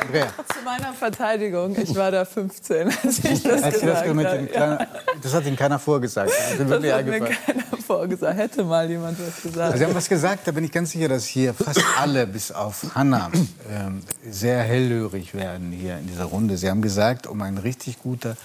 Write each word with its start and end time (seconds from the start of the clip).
Andrea. 0.00 0.26
Zu 0.54 0.62
meiner 0.64 0.92
Verteidigung, 0.92 1.76
ich 1.80 1.94
war 1.94 2.10
da 2.10 2.24
15, 2.24 2.88
als 3.04 3.18
ich 3.24 3.42
das 3.42 3.62
Als 3.62 3.80
gesagt 3.80 4.06
das, 4.06 4.08
habe. 4.08 4.46
kleinen, 4.46 4.86
das 5.22 5.34
hat 5.34 5.46
Ihnen 5.46 5.56
keiner 5.56 5.78
vorgesagt. 5.78 6.30
Das 6.30 6.58
Das 6.58 6.70
hat 6.70 6.82
mir 6.82 6.94
eingefallen. 6.96 7.36
keiner 7.46 7.64
vorgesagt. 7.86 8.36
Hätte 8.38 8.64
mal 8.64 8.88
jemand 8.88 9.18
was 9.18 9.42
gesagt. 9.42 9.58
Also 9.72 9.78
Sie 9.78 9.84
haben 9.86 9.94
was 9.94 10.08
gesagt, 10.08 10.46
da 10.46 10.52
bin 10.52 10.64
ich 10.64 10.72
ganz 10.72 10.90
sicher, 10.90 11.08
dass 11.08 11.24
hier 11.24 11.54
fast 11.54 11.80
alle, 11.98 12.26
bis 12.26 12.52
auf 12.52 12.94
Hanna, 12.94 13.30
ähm, 13.70 14.02
sehr 14.28 14.58
hellhörig 14.62 15.34
werden 15.34 15.72
hier 15.72 15.96
in 15.98 16.06
dieser 16.06 16.24
Runde. 16.24 16.56
Sie 16.58 16.68
haben 16.68 16.82
gesagt, 16.82 17.26
um 17.26 17.40
ein 17.42 17.56
richtig 17.58 18.02
guter 18.02 18.36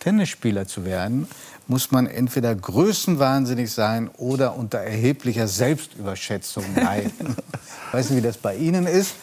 Tennisspieler 0.00 0.66
zu 0.66 0.84
werden, 0.84 1.28
muss 1.66 1.90
man 1.92 2.06
entweder 2.06 2.54
größenwahnsinnig 2.54 3.70
sein 3.72 4.10
oder 4.16 4.56
unter 4.56 4.78
erheblicher 4.78 5.48
Selbstüberschätzung 5.48 6.64
leiden. 6.76 7.36
Ich 7.88 7.94
weiß 7.94 8.10
nicht, 8.10 8.22
wie 8.22 8.26
das 8.28 8.36
bei 8.36 8.54
Ihnen 8.54 8.86
ist, 8.86 9.14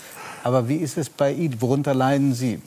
aber 0.47 0.69
wie 0.69 0.77
ist 0.77 0.97
es 0.97 1.09
bei 1.09 1.33
Ihnen? 1.33 1.61
Worunter 1.61 1.93
leiden 1.93 2.33
Sie? 2.33 2.61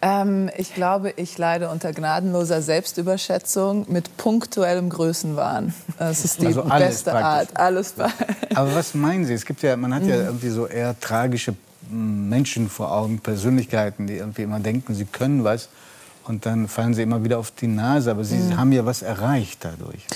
Ähm, 0.00 0.50
ich 0.56 0.72
glaube, 0.74 1.12
ich 1.16 1.36
leide 1.36 1.68
unter 1.68 1.92
gnadenloser 1.92 2.62
Selbstüberschätzung 2.62 3.86
mit 3.88 4.16
punktuellem 4.16 4.88
Größenwahn. 4.88 5.74
Das 5.98 6.24
ist 6.24 6.40
die 6.42 6.46
Also 6.46 6.62
alles 6.62 6.88
beste 6.88 7.10
praktisch. 7.10 7.26
Art. 7.26 7.56
Alles 7.56 7.92
bei. 7.92 8.08
Aber 8.54 8.74
was 8.74 8.94
meinen 8.94 9.24
Sie? 9.24 9.34
Es 9.34 9.44
gibt 9.46 9.62
ja, 9.62 9.76
man 9.76 9.92
hat 9.92 10.04
ja 10.04 10.14
irgendwie 10.14 10.50
so 10.50 10.66
eher 10.66 10.98
tragische 11.00 11.54
Menschen 11.90 12.68
vor 12.70 12.92
Augen, 12.92 13.18
Persönlichkeiten, 13.18 14.06
die 14.06 14.14
irgendwie 14.18 14.42
immer 14.42 14.60
denken, 14.60 14.94
sie 14.94 15.04
können 15.04 15.42
was 15.42 15.68
und 16.24 16.46
dann 16.46 16.68
fallen 16.68 16.94
sie 16.94 17.02
immer 17.02 17.24
wieder 17.24 17.38
auf 17.38 17.50
die 17.50 17.66
Nase. 17.66 18.12
Aber 18.12 18.24
sie 18.24 18.56
haben 18.56 18.70
ja 18.72 18.86
was 18.86 19.02
erreicht 19.02 19.64
dadurch. 19.64 20.06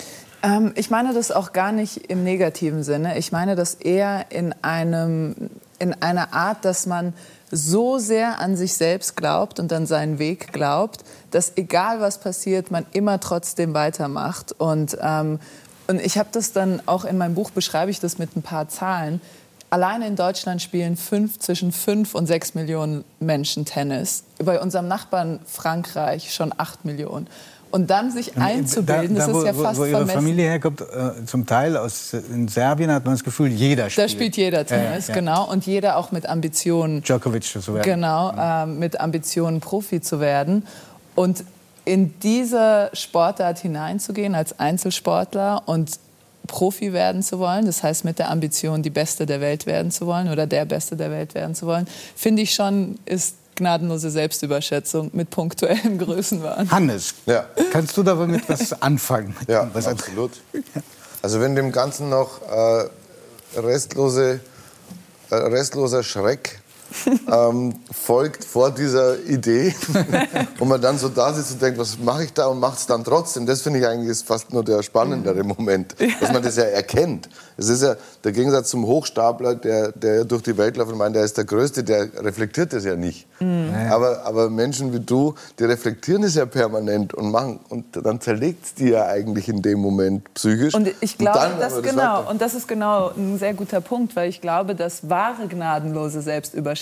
Ähm, 0.43 0.73
ich 0.77 0.91
meine 0.91 1.13
das 1.13 1.33
auch 1.33 1.53
gar 1.53 1.73
nicht 1.73 2.11
im 2.11 2.23
negativen 2.23 2.83
Sinne. 2.83 3.19
Ich 3.19 3.33
meine 3.33 3.57
das 3.57 3.75
eher 3.75 4.27
in, 4.31 4.55
einem, 4.63 5.35
in 5.79 5.95
einer 6.03 6.33
Art, 6.33 6.65
dass 6.65 6.87
man 6.87 7.15
so 7.51 7.99
sehr 7.99 8.41
an 8.41 8.57
sich 8.57 8.75
selbst 8.75 9.17
glaubt 9.17 9.59
und 9.59 9.73
an 9.73 9.87
seinen 9.87 10.19
Weg 10.19 10.53
glaubt, 10.53 11.05
dass 11.31 11.57
egal 11.57 12.01
was 12.01 12.19
passiert, 12.19 12.71
man 12.71 12.87
immer 12.93 13.21
trotzdem 13.21 13.75
weitermacht. 13.75 14.53
Und, 14.53 14.99
ähm, 15.01 15.39
und 15.87 16.01
ich 16.01 16.19
habe 16.19 16.29
das 16.33 16.53
dann 16.53 16.83
auch 16.87 17.05
in 17.05 17.17
meinem 17.17 17.35
Buch, 17.35 17.51
beschreibe 17.51 17.91
ich 17.91 18.01
das 18.01 18.19
mit 18.19 18.37
ein 18.37 18.43
paar 18.43 18.69
Zahlen. 18.69 19.21
Alleine 19.71 20.07
in 20.07 20.17
Deutschland 20.17 20.63
spielen 20.63 20.97
fünf, 20.97 21.39
zwischen 21.39 21.73
fünf 21.73 22.15
und 22.15 22.27
sechs 22.27 22.55
Millionen 22.55 23.05
Menschen 23.21 23.67
Tennis. 23.67 24.25
Bei 24.39 24.61
unserem 24.61 24.89
Nachbarn 24.89 25.41
Frankreich 25.45 26.33
schon 26.33 26.55
acht 26.57 26.87
Millionen. 26.87 27.29
Und 27.71 27.91
dann 27.91 28.11
sich 28.11 28.37
einzubilden, 28.39 29.17
da, 29.17 29.27
das 29.27 29.35
wo, 29.35 29.41
ist 29.41 29.47
ja 29.47 29.57
wo, 29.57 29.63
fast 29.63 29.79
wo 29.81 29.85
Ihre 29.85 29.97
vermessen. 29.99 30.19
Familie 30.21 30.49
herkommt, 30.49 30.81
äh, 30.81 31.25
zum 31.27 31.45
Teil 31.47 31.77
aus 31.77 32.15
in 32.15 32.49
Serbien 32.49 32.91
hat 32.91 33.05
man 33.05 33.15
das 33.15 33.23
Gefühl, 33.23 33.49
jeder 33.49 33.91
spielt. 33.91 34.05
Da 34.07 34.09
spielt 34.09 34.37
jeder 34.37 34.65
Tennis, 34.67 35.09
Ja, 35.09 35.15
ja. 35.15 35.21
genau. 35.21 35.51
Und 35.51 35.67
jeder 35.67 35.97
auch 35.99 36.11
mit 36.11 36.27
Ambitionen, 36.27 37.03
Djokovic 37.03 37.45
zu 37.45 37.75
werden. 37.75 37.83
genau, 37.85 38.33
ähm, 38.39 38.79
mit 38.79 38.99
Ambitionen 39.01 39.61
Profi 39.61 40.01
zu 40.01 40.19
werden. 40.21 40.67
Und 41.15 41.45
in 41.85 42.15
diese 42.21 42.91
Sportart 42.93 43.59
hineinzugehen 43.59 44.35
als 44.35 44.59
Einzelsportler 44.59 45.63
und 45.67 45.99
Profi 46.47 46.93
werden 46.95 47.23
zu 47.23 47.39
wollen, 47.39 47.67
das 47.67 47.83
heißt 47.83 48.05
mit 48.05 48.19
der 48.19 48.31
Ambition, 48.31 48.83
die 48.83 48.91
Beste 48.91 49.27
der 49.27 49.41
Welt 49.41 49.67
werden 49.67 49.91
zu 49.91 50.07
wollen 50.07 50.31
oder 50.31 50.47
der 50.47 50.65
Beste 50.65 50.97
der 50.97 51.11
Welt 51.11 51.35
werden 51.35 51.55
zu 51.55 51.67
wollen, 51.67 51.87
finde 52.17 52.43
ich 52.43 52.55
schon, 52.55 52.99
ist 53.05 53.37
gnadenlose 53.59 54.11
Selbstüberschätzung 54.11 55.11
mit 55.13 55.31
punktuellem 55.31 55.99
Größenwahn. 56.05 56.71
Hannes, 56.71 57.15
Ja. 57.27 57.45
kannst 57.73 57.97
du 57.97 58.03
damit 58.03 58.49
was 58.49 58.81
anfangen? 58.83 59.37
Ja, 59.47 59.69
was 59.73 59.87
absolut. 59.87 60.33
Also 61.23 61.41
wenn 61.41 61.55
dem 61.55 61.73
Ganzen 61.73 62.09
noch 62.09 62.41
äh, 62.43 62.89
restlose, 63.59 64.41
äh, 65.31 65.35
restloser 65.35 66.03
Schreck 66.03 66.61
ähm, 67.31 67.75
folgt 67.91 68.45
vor 68.45 68.71
dieser 68.71 69.23
Idee 69.25 69.75
und 70.59 70.69
man 70.69 70.81
dann 70.81 70.99
so 70.99 71.09
da 71.09 71.33
sitzt 71.33 71.53
und 71.53 71.63
denkt, 71.63 71.79
was 71.79 71.99
mache 71.99 72.25
ich 72.25 72.33
da 72.33 72.47
und 72.47 72.61
macht 72.61 72.79
es 72.79 72.87
dann 72.87 73.05
trotzdem. 73.05 73.47
Das 73.47 73.63
finde 73.63 73.81
ich 73.81 73.87
eigentlich 73.87 74.11
ist 74.11 74.27
fast 74.27 74.53
nur 74.53 74.65
der 74.65 74.83
spannendere 74.83 75.45
Moment, 75.45 75.95
dass 76.21 76.33
man 76.33 76.43
das 76.43 76.57
ja 76.57 76.65
erkennt. 76.65 77.29
Es 77.57 77.69
ist 77.69 77.83
ja 77.83 77.97
der 78.25 78.33
Gegensatz 78.33 78.71
zum 78.71 78.87
Hochstapler, 78.87 79.55
der, 79.55 79.93
der 79.93 80.25
durch 80.25 80.43
die 80.43 80.57
Welt 80.57 80.77
läuft 80.77 80.93
und 80.93 80.99
meint, 80.99 81.17
der 81.17 81.25
ist 81.25 81.37
der 81.37 81.45
Größte, 81.45 81.85
der 81.85 82.09
reflektiert 82.25 82.73
das 82.73 82.85
ja 82.85 82.97
nicht. 82.97 83.27
Aber, 83.91 84.25
aber 84.25 84.51
Menschen 84.51 84.93
wie 84.93 85.01
du, 85.01 85.35
die 85.59 85.65
reflektieren 85.65 86.23
es 86.25 86.35
ja 86.35 86.47
permanent 86.47 87.15
und 87.15 87.31
machen 87.31 87.61
und 87.69 87.85
dann 88.05 88.21
zerlegt 88.21 88.65
es 88.65 88.75
die 88.75 88.91
ja 88.91 89.07
eigentlich 89.07 89.49
in 89.49 89.63
dem 89.63 89.81
Moment 89.81 90.33
psychisch. 90.35 90.75
Und 90.75 90.89
ich 91.01 91.19
glaube, 91.19 91.39
dann 91.39 91.61
das, 91.61 91.75
das 91.75 91.83
genau, 91.83 92.29
und 92.29 92.41
das 92.41 92.55
ist 92.55 92.67
genau 92.67 93.11
ein 93.17 93.39
sehr 93.39 93.55
guter 93.55 93.81
Punkt, 93.81 94.17
weil 94.17 94.29
ich 94.29 94.41
glaube, 94.41 94.75
dass 94.75 95.09
wahre 95.09 95.47
gnadenlose 95.47 96.23
Selbstüberschätzung 96.23 96.78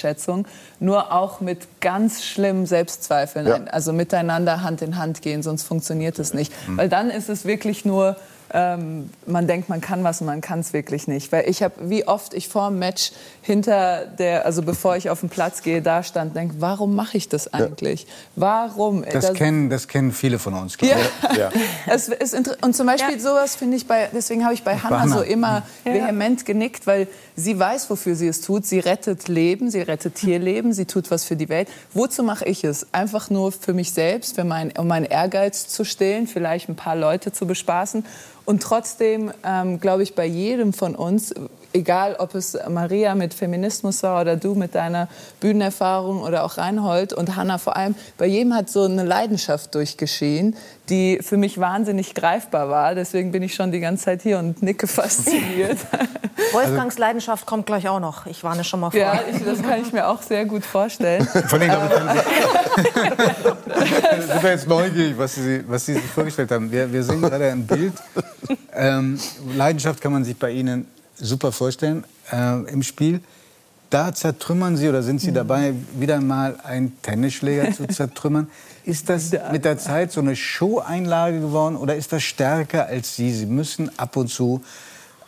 nur 0.81 1.12
auch 1.12 1.41
mit 1.41 1.81
ganz 1.81 2.25
schlimmen 2.25 2.67
Selbstzweifeln, 2.67 3.47
Ja. 3.47 3.61
also 3.71 3.93
miteinander 3.93 4.62
Hand 4.62 4.83
in 4.83 4.97
Hand 4.97 5.23
gehen, 5.23 5.43
sonst 5.43 5.62
funktioniert 5.65 6.19
es 6.19 6.34
nicht. 6.34 6.53
Mhm. 6.69 6.79
Weil 6.79 6.89
dann 6.89 7.11
ist 7.11 7.29
es 7.29 7.45
wirklich 7.45 7.84
nur, 7.84 8.17
ähm, 8.53 9.11
man 9.27 9.47
denkt, 9.47 9.69
man 9.69 9.81
kann 9.81 10.05
was 10.05 10.21
und 10.21 10.27
man 10.27 10.41
kann 10.41 10.61
es 10.61 10.73
wirklich 10.73 11.09
nicht. 11.09 11.33
Weil 11.33 11.49
ich 11.49 11.62
habe, 11.62 11.75
wie 11.91 12.07
oft 12.07 12.34
ich 12.34 12.49
vor 12.49 12.69
dem 12.69 12.79
Match 12.79 13.12
hinter 13.43 14.07
der, 14.07 14.47
also 14.47 14.62
bevor 14.62 14.97
ich 14.97 15.11
auf 15.11 15.21
den 15.21 15.29
Platz 15.29 15.62
gehe, 15.62 15.83
da 15.83 16.03
stand, 16.03 16.37
denke, 16.37 16.57
warum 16.59 16.95
mache 16.95 17.17
ich 17.17 17.29
das 17.29 17.53
eigentlich? 17.53 18.07
Warum? 18.37 19.05
Das, 19.11 19.33
kennen, 19.34 19.71
das 19.71 19.89
kennen 19.89 20.12
viele 20.12 20.39
von 20.39 20.55
uns. 20.55 20.77
ich. 20.81 20.91
Ja. 21.37 21.51
Es 21.87 22.09
ist 22.09 22.34
inter- 22.34 22.57
und 22.62 22.75
zum 22.75 22.87
Beispiel 22.87 23.21
sowas 23.21 23.57
finde 23.57 23.77
ich 23.77 23.87
bei, 23.87 24.09
deswegen 24.15 24.45
habe 24.45 24.55
ich 24.55 24.63
bei 24.63 24.77
Hannah 24.77 25.01
Hannah. 25.03 25.17
so 25.17 25.23
immer 25.23 25.63
vehement 25.84 26.45
genickt, 26.47 26.87
weil 26.87 27.09
sie 27.34 27.59
weiß, 27.59 27.91
wofür 27.91 28.15
sie 28.15 28.28
es 28.28 28.41
tut. 28.41 28.65
Sie 28.67 28.78
rettet 28.78 29.28
Leben, 29.28 29.71
sie 29.71 29.81
rettet 29.81 30.15
Tierleben, 30.15 30.73
sie 30.73 30.87
tut 30.87 31.11
was 31.11 31.25
für 31.25 31.37
die 31.37 31.49
Welt. 31.49 31.69
Wozu 31.93 32.23
mache 32.23 32.45
ich 32.47 32.65
es? 32.65 32.87
Einfach 32.93 33.31
nur 33.31 33.53
für 33.53 33.75
mich 33.75 33.93
selbst, 33.93 34.37
für 34.37 34.45
mein, 34.45 34.73
um 34.78 34.87
meinen 34.87 35.05
Ehrgeiz 35.05 35.69
zu 35.69 35.84
stillen, 35.84 36.27
vielleicht 36.27 36.69
ein 36.69 36.77
paar 36.77 36.97
Leute 36.97 37.33
zu 37.33 37.47
bespaßen. 37.47 38.05
Und 38.47 38.62
trotzdem 38.62 39.33
ähm, 39.45 39.81
glaube 39.81 40.03
ich 40.05 40.15
bei 40.15 40.25
jedem 40.25 40.73
von 40.73 40.95
uns, 40.95 41.34
egal 41.77 42.17
ob 42.19 42.35
es 42.35 42.59
Maria 42.69 43.15
mit 43.15 43.35
Feminismus 43.35 44.03
war 44.03 44.23
oder 44.23 44.37
du 44.37 44.55
mit 44.55 44.75
deiner 44.75 45.09
Bühnenerfahrung 45.41 46.23
oder 46.23 46.45
auch 46.45 46.57
Reinhold 46.57 47.13
und 47.13 47.37
Hanna 47.37 47.59
vor 47.59 47.77
allem, 47.77 47.95
bei 48.19 48.27
jedem 48.27 48.55
hat 48.55 48.71
so 48.71 48.85
eine 48.85 49.05
Leidenschaft 49.05 49.75
durchgeschehen, 49.75 50.57
die 50.89 51.19
für 51.21 51.37
mich 51.37 51.59
wahnsinnig 51.59 52.15
greifbar 52.15 52.71
war. 52.71 52.95
Deswegen 52.95 53.33
bin 53.33 53.43
ich 53.43 53.55
schon 53.55 53.73
die 53.73 53.81
ganze 53.81 54.05
Zeit 54.05 54.23
hier 54.23 54.39
und 54.39 54.63
nicke 54.63 54.87
fasziniert. 54.87 55.79
Wolfgangs 56.53 56.99
Leidenschaft 56.99 57.47
kommt 57.47 57.67
gleich 57.67 57.89
auch 57.89 58.01
noch. 58.01 58.27
Ich 58.27 58.43
warne 58.43 58.65
schon 58.65 58.81
mal 58.81 58.91
vor. 58.91 59.01
ja, 59.01 59.21
ich, 59.31 59.45
das 59.45 59.63
kann 59.63 59.81
ich 59.81 59.93
mir 59.93 60.09
auch 60.09 60.23
sehr 60.23 60.45
gut 60.45 60.65
vorstellen. 60.65 61.27
Von 61.49 61.61
denen, 61.61 61.73
können 61.73 62.11
Sie, 62.77 64.27
sind 64.33 64.43
wir 64.43 64.51
jetzt 64.51 64.69
neugierig, 64.69 65.19
was 65.19 65.35
Sie, 65.35 65.65
was 65.67 65.87
Sie 65.87 65.95
sich 65.95 66.05
vorgestellt 66.05 66.51
haben. 66.51 66.71
Wir, 66.71 66.91
wir 66.93 67.03
sehen 67.03 67.21
gerade 67.21 67.51
ein 67.51 67.67
Bild. 67.67 67.95
Ähm, 68.73 69.19
Leidenschaft 69.55 70.01
kann 70.01 70.13
man 70.13 70.25
sich 70.25 70.37
bei 70.39 70.51
Ihnen 70.51 70.87
super 71.16 71.53
vorstellen 71.53 72.04
äh, 72.32 72.62
im 72.71 72.82
Spiel. 72.82 73.21
Da 73.91 74.12
zertrümmern 74.12 74.77
Sie 74.77 74.88
oder 74.88 75.03
sind 75.03 75.21
Sie 75.21 75.32
dabei, 75.32 75.72
wieder 75.94 76.21
mal 76.21 76.56
einen 76.65 77.00
Tennisschläger 77.03 77.72
zu 77.72 77.87
zertrümmern. 77.88 78.49
Ist 78.84 79.09
das 79.09 79.31
mit 79.53 79.65
der 79.65 79.78
Zeit 79.78 80.10
so 80.10 80.21
eine 80.21 80.34
Show-Einlage 80.34 81.41
geworden 81.41 81.77
oder 81.77 81.94
ist 81.94 82.12
das 82.12 82.25
stärker 82.25 82.87
als 82.87 83.15
Sie? 83.15 83.32
Sie 83.32 83.47
müssen 83.47 83.97
ab 83.99 84.16
und 84.16 84.28
zu 84.28 84.65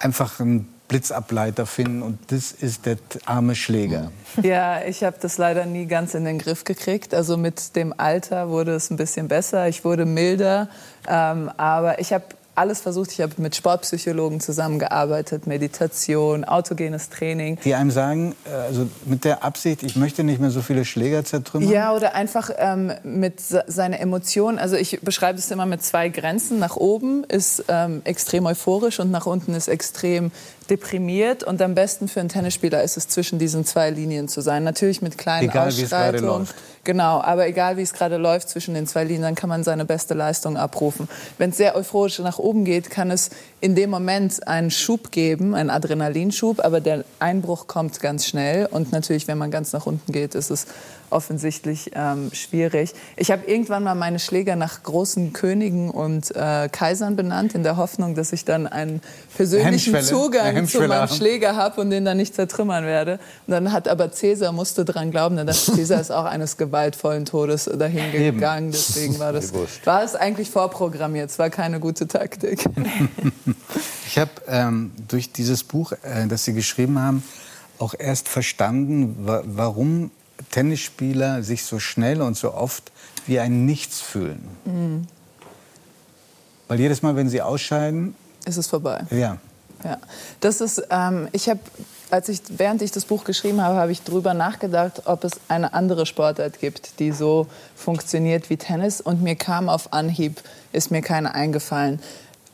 einfach 0.01 0.41
einen 0.41 0.69
Blitzableiter 0.89 1.67
finden 1.67 2.03
und 2.03 2.19
das 2.33 2.51
ist 2.51 2.87
der 2.87 2.97
arme 3.27 3.55
Schläger. 3.55 4.11
Ja, 4.43 4.83
ich 4.83 5.05
habe 5.05 5.17
das 5.21 5.37
leider 5.37 5.67
nie 5.67 5.87
ganz 5.87 6.15
in 6.15 6.25
den 6.25 6.39
Griff 6.39 6.65
gekriegt. 6.65 7.15
Also 7.15 7.37
mit 7.37 7.77
dem 7.77 7.95
Alter 7.97 8.49
wurde 8.49 8.75
es 8.75 8.91
ein 8.91 8.97
bisschen 8.97 9.29
besser. 9.29 9.69
Ich 9.69 9.85
wurde 9.85 10.07
milder. 10.07 10.69
Ähm, 11.07 11.51
aber 11.59 12.01
ich 12.01 12.13
habe 12.13 12.25
alles 12.59 12.81
versucht. 12.81 13.13
Ich 13.13 13.21
habe 13.21 13.33
mit 13.39 13.57
Sportpsychologen 13.57 14.41
zusammengearbeitet, 14.41 15.47
Meditation, 15.47 16.45
autogenes 16.45 17.09
Training. 17.09 17.59
Die 17.65 17.75
einem 17.75 17.91
sagen, 17.91 18.35
äh, 18.45 18.55
also 18.55 18.89
mit 19.05 19.25
der 19.25 19.45
Absicht, 19.45 19.83
ich 19.83 19.97
möchte 19.97 20.25
nicht 20.25 20.41
mehr 20.41 20.51
so 20.51 20.61
viele 20.61 20.85
Schläger 20.85 21.25
zertrümmern. 21.25 21.71
Ja, 21.71 21.95
oder 21.95 22.15
einfach 22.15 22.51
ähm, 22.59 22.93
mit 23.05 23.41
se- 23.41 23.65
seiner 23.67 24.01
Emotion. 24.01 24.59
Also 24.59 24.77
ich 24.77 25.01
beschreibe 25.01 25.39
es 25.39 25.51
immer 25.51 25.67
mit 25.67 25.83
zwei 25.83 26.09
Grenzen. 26.09 26.59
Nach 26.59 26.77
oben 26.77 27.25
ist 27.25 27.65
ähm, 27.69 28.03
extrem 28.05 28.47
euphorisch 28.47 29.01
und 29.01 29.11
nach 29.11 29.27
unten 29.27 29.55
ist 29.55 29.69
extrem 29.69 30.31
deprimiert. 30.71 31.43
Und 31.43 31.61
am 31.63 31.75
besten 31.75 32.09
für 32.09 32.21
einen 32.21 32.29
Tennisspieler 32.29 32.83
ist 32.83 32.97
es 32.97 33.09
zwischen 33.09 33.39
diesen 33.39 33.65
zwei 33.65 33.91
Linien 33.91 34.29
zu 34.29 34.41
sein. 34.41 34.65
Natürlich 34.65 35.03
mit 35.03 35.19
kleinen 35.19 35.49
Egal, 35.49 35.69
Ausschreitungen. 35.69 36.25
läuft. 36.27 36.55
Genau, 36.85 37.21
aber 37.21 37.47
egal 37.47 37.77
wie 37.77 37.83
es 37.83 37.93
gerade 37.93 38.17
läuft 38.17 38.49
zwischen 38.49 38.75
den 38.75 38.87
zwei 38.87 39.05
Linien, 39.05 39.23
dann 39.23 39.35
kann 39.35 39.49
man 39.49 39.63
seine 39.65 39.85
beste 39.85 40.15
Leistung 40.15 40.57
abrufen. 40.57 41.09
Wenn 41.37 41.51
es 41.51 41.57
sehr 41.57 41.77
euphorisch 41.77 42.19
nach 42.21 42.39
oben 42.39 42.65
geht, 42.65 42.89
kann 42.89 43.11
es 43.11 43.31
in 43.61 43.75
dem 43.75 43.91
Moment 43.91 44.47
einen 44.47 44.71
Schub 44.71 45.11
geben, 45.11 45.55
einen 45.55 45.71
Adrenalinschub, 45.71 46.65
aber 46.65 46.81
der 46.81 47.05
Einbruch 47.19 47.67
kommt 47.67 47.99
ganz 48.01 48.27
schnell. 48.27 48.67
Und 48.67 48.93
natürlich, 48.93 49.27
wenn 49.27 49.39
man 49.39 49.51
ganz 49.51 49.73
nach 49.73 49.87
unten 49.87 50.13
geht, 50.13 50.35
ist 50.35 50.51
es 50.51 50.67
offensichtlich 51.11 51.91
ähm, 51.95 52.31
schwierig. 52.33 52.95
Ich 53.17 53.31
habe 53.31 53.47
irgendwann 53.47 53.83
mal 53.83 53.95
meine 53.95 54.19
Schläger 54.19 54.57
nach 54.57 54.83
großen 54.83 55.33
Königen 55.33 55.91
und 55.91 56.35
äh, 56.35 56.69
Kaisern 56.71 57.17
benannt, 57.17 57.55
in 57.55 57.63
der 57.63 57.77
Hoffnung, 57.77 58.15
dass 58.15 58.33
ich 58.33 58.45
dann 58.45 58.67
einen 58.67 59.01
persönlichen 59.37 60.01
Zugang 60.03 60.67
zu 60.67 60.83
meinem. 60.83 61.09
Schläger 61.09 61.57
habe 61.57 61.81
und 61.81 61.91
den 61.91 62.05
dann 62.05 62.17
nicht 62.17 62.35
zertrümmern 62.35 62.85
werde. 62.85 63.19
Und 63.47 63.53
dann 63.53 63.73
hat 63.73 63.89
aber 63.89 64.13
Cäsar 64.13 64.53
musste 64.53 64.85
dran 64.85 65.11
glauben, 65.11 65.37
denn 65.37 65.47
das 65.47 65.67
Cäsar 65.75 66.01
ist 66.01 66.11
auch 66.11 66.25
eines 66.25 66.57
gewaltvollen 66.57 67.25
Todes 67.25 67.65
dahin 67.65 68.13
gegangen. 68.13 68.71
Deswegen 68.71 69.19
war 69.19 69.33
das 69.33 69.53
war 69.85 70.03
es 70.03 70.15
eigentlich 70.15 70.51
vorprogrammiert. 70.51 71.31
Es 71.31 71.39
war 71.39 71.51
keine 71.51 71.81
gute 71.81 72.07
Taktik. 72.07 72.65
Ich 74.07 74.19
habe 74.19 74.31
ähm, 74.47 74.93
durch 75.09 75.33
dieses 75.33 75.63
Buch, 75.63 75.93
äh, 76.03 76.27
das 76.27 76.45
Sie 76.45 76.55
geschrieben 76.55 76.99
haben, 76.99 77.23
auch 77.79 77.95
erst 77.99 78.29
verstanden, 78.29 79.17
wa 79.27 79.43
warum 79.45 80.11
Tennisspieler 80.51 81.43
sich 81.43 81.65
so 81.65 81.79
schnell 81.79 82.23
und 82.23 82.37
so 82.37 82.55
oft 82.55 82.91
wie 83.27 83.39
ein 83.41 83.65
Nichts 83.67 84.01
fühlen. 84.01 84.49
Mhm. 84.65 85.07
Weil 86.69 86.81
jedes 86.81 87.03
Mal, 87.03 87.17
wenn 87.17 87.29
sie 87.29 87.43
ausscheiden, 87.43 88.15
ist 88.45 88.57
es 88.57 88.67
vorbei. 88.67 89.05
ja, 89.11 89.39
Ja, 89.85 89.99
das 90.41 90.61
ist, 90.61 90.83
ähm, 90.91 91.29
ich 91.33 91.49
habe, 91.49 91.61
als 92.11 92.29
ich, 92.29 92.41
während 92.49 92.83
ich 92.83 92.91
das 92.91 93.05
Buch 93.05 93.25
geschrieben 93.25 93.61
habe, 93.61 93.77
habe 93.77 93.93
ich 93.93 94.03
darüber 94.03 94.35
nachgedacht, 94.35 95.03
ob 95.07 95.25
es 95.25 95.33
eine 95.49 95.75
andere 95.75 96.07
Sportart 96.07 96.59
gibt, 96.61 96.99
die 97.01 97.13
so 97.13 97.47
funktioniert 97.75 98.51
wie 98.51 98.57
Tennis. 98.57 99.01
Und 99.01 99.23
mir 99.23 99.37
kam 99.37 99.69
auf 99.69 99.93
Anhieb, 99.93 100.43
ist 100.73 100.91
mir 100.91 101.03
keine 101.03 101.35
eingefallen. 101.35 102.01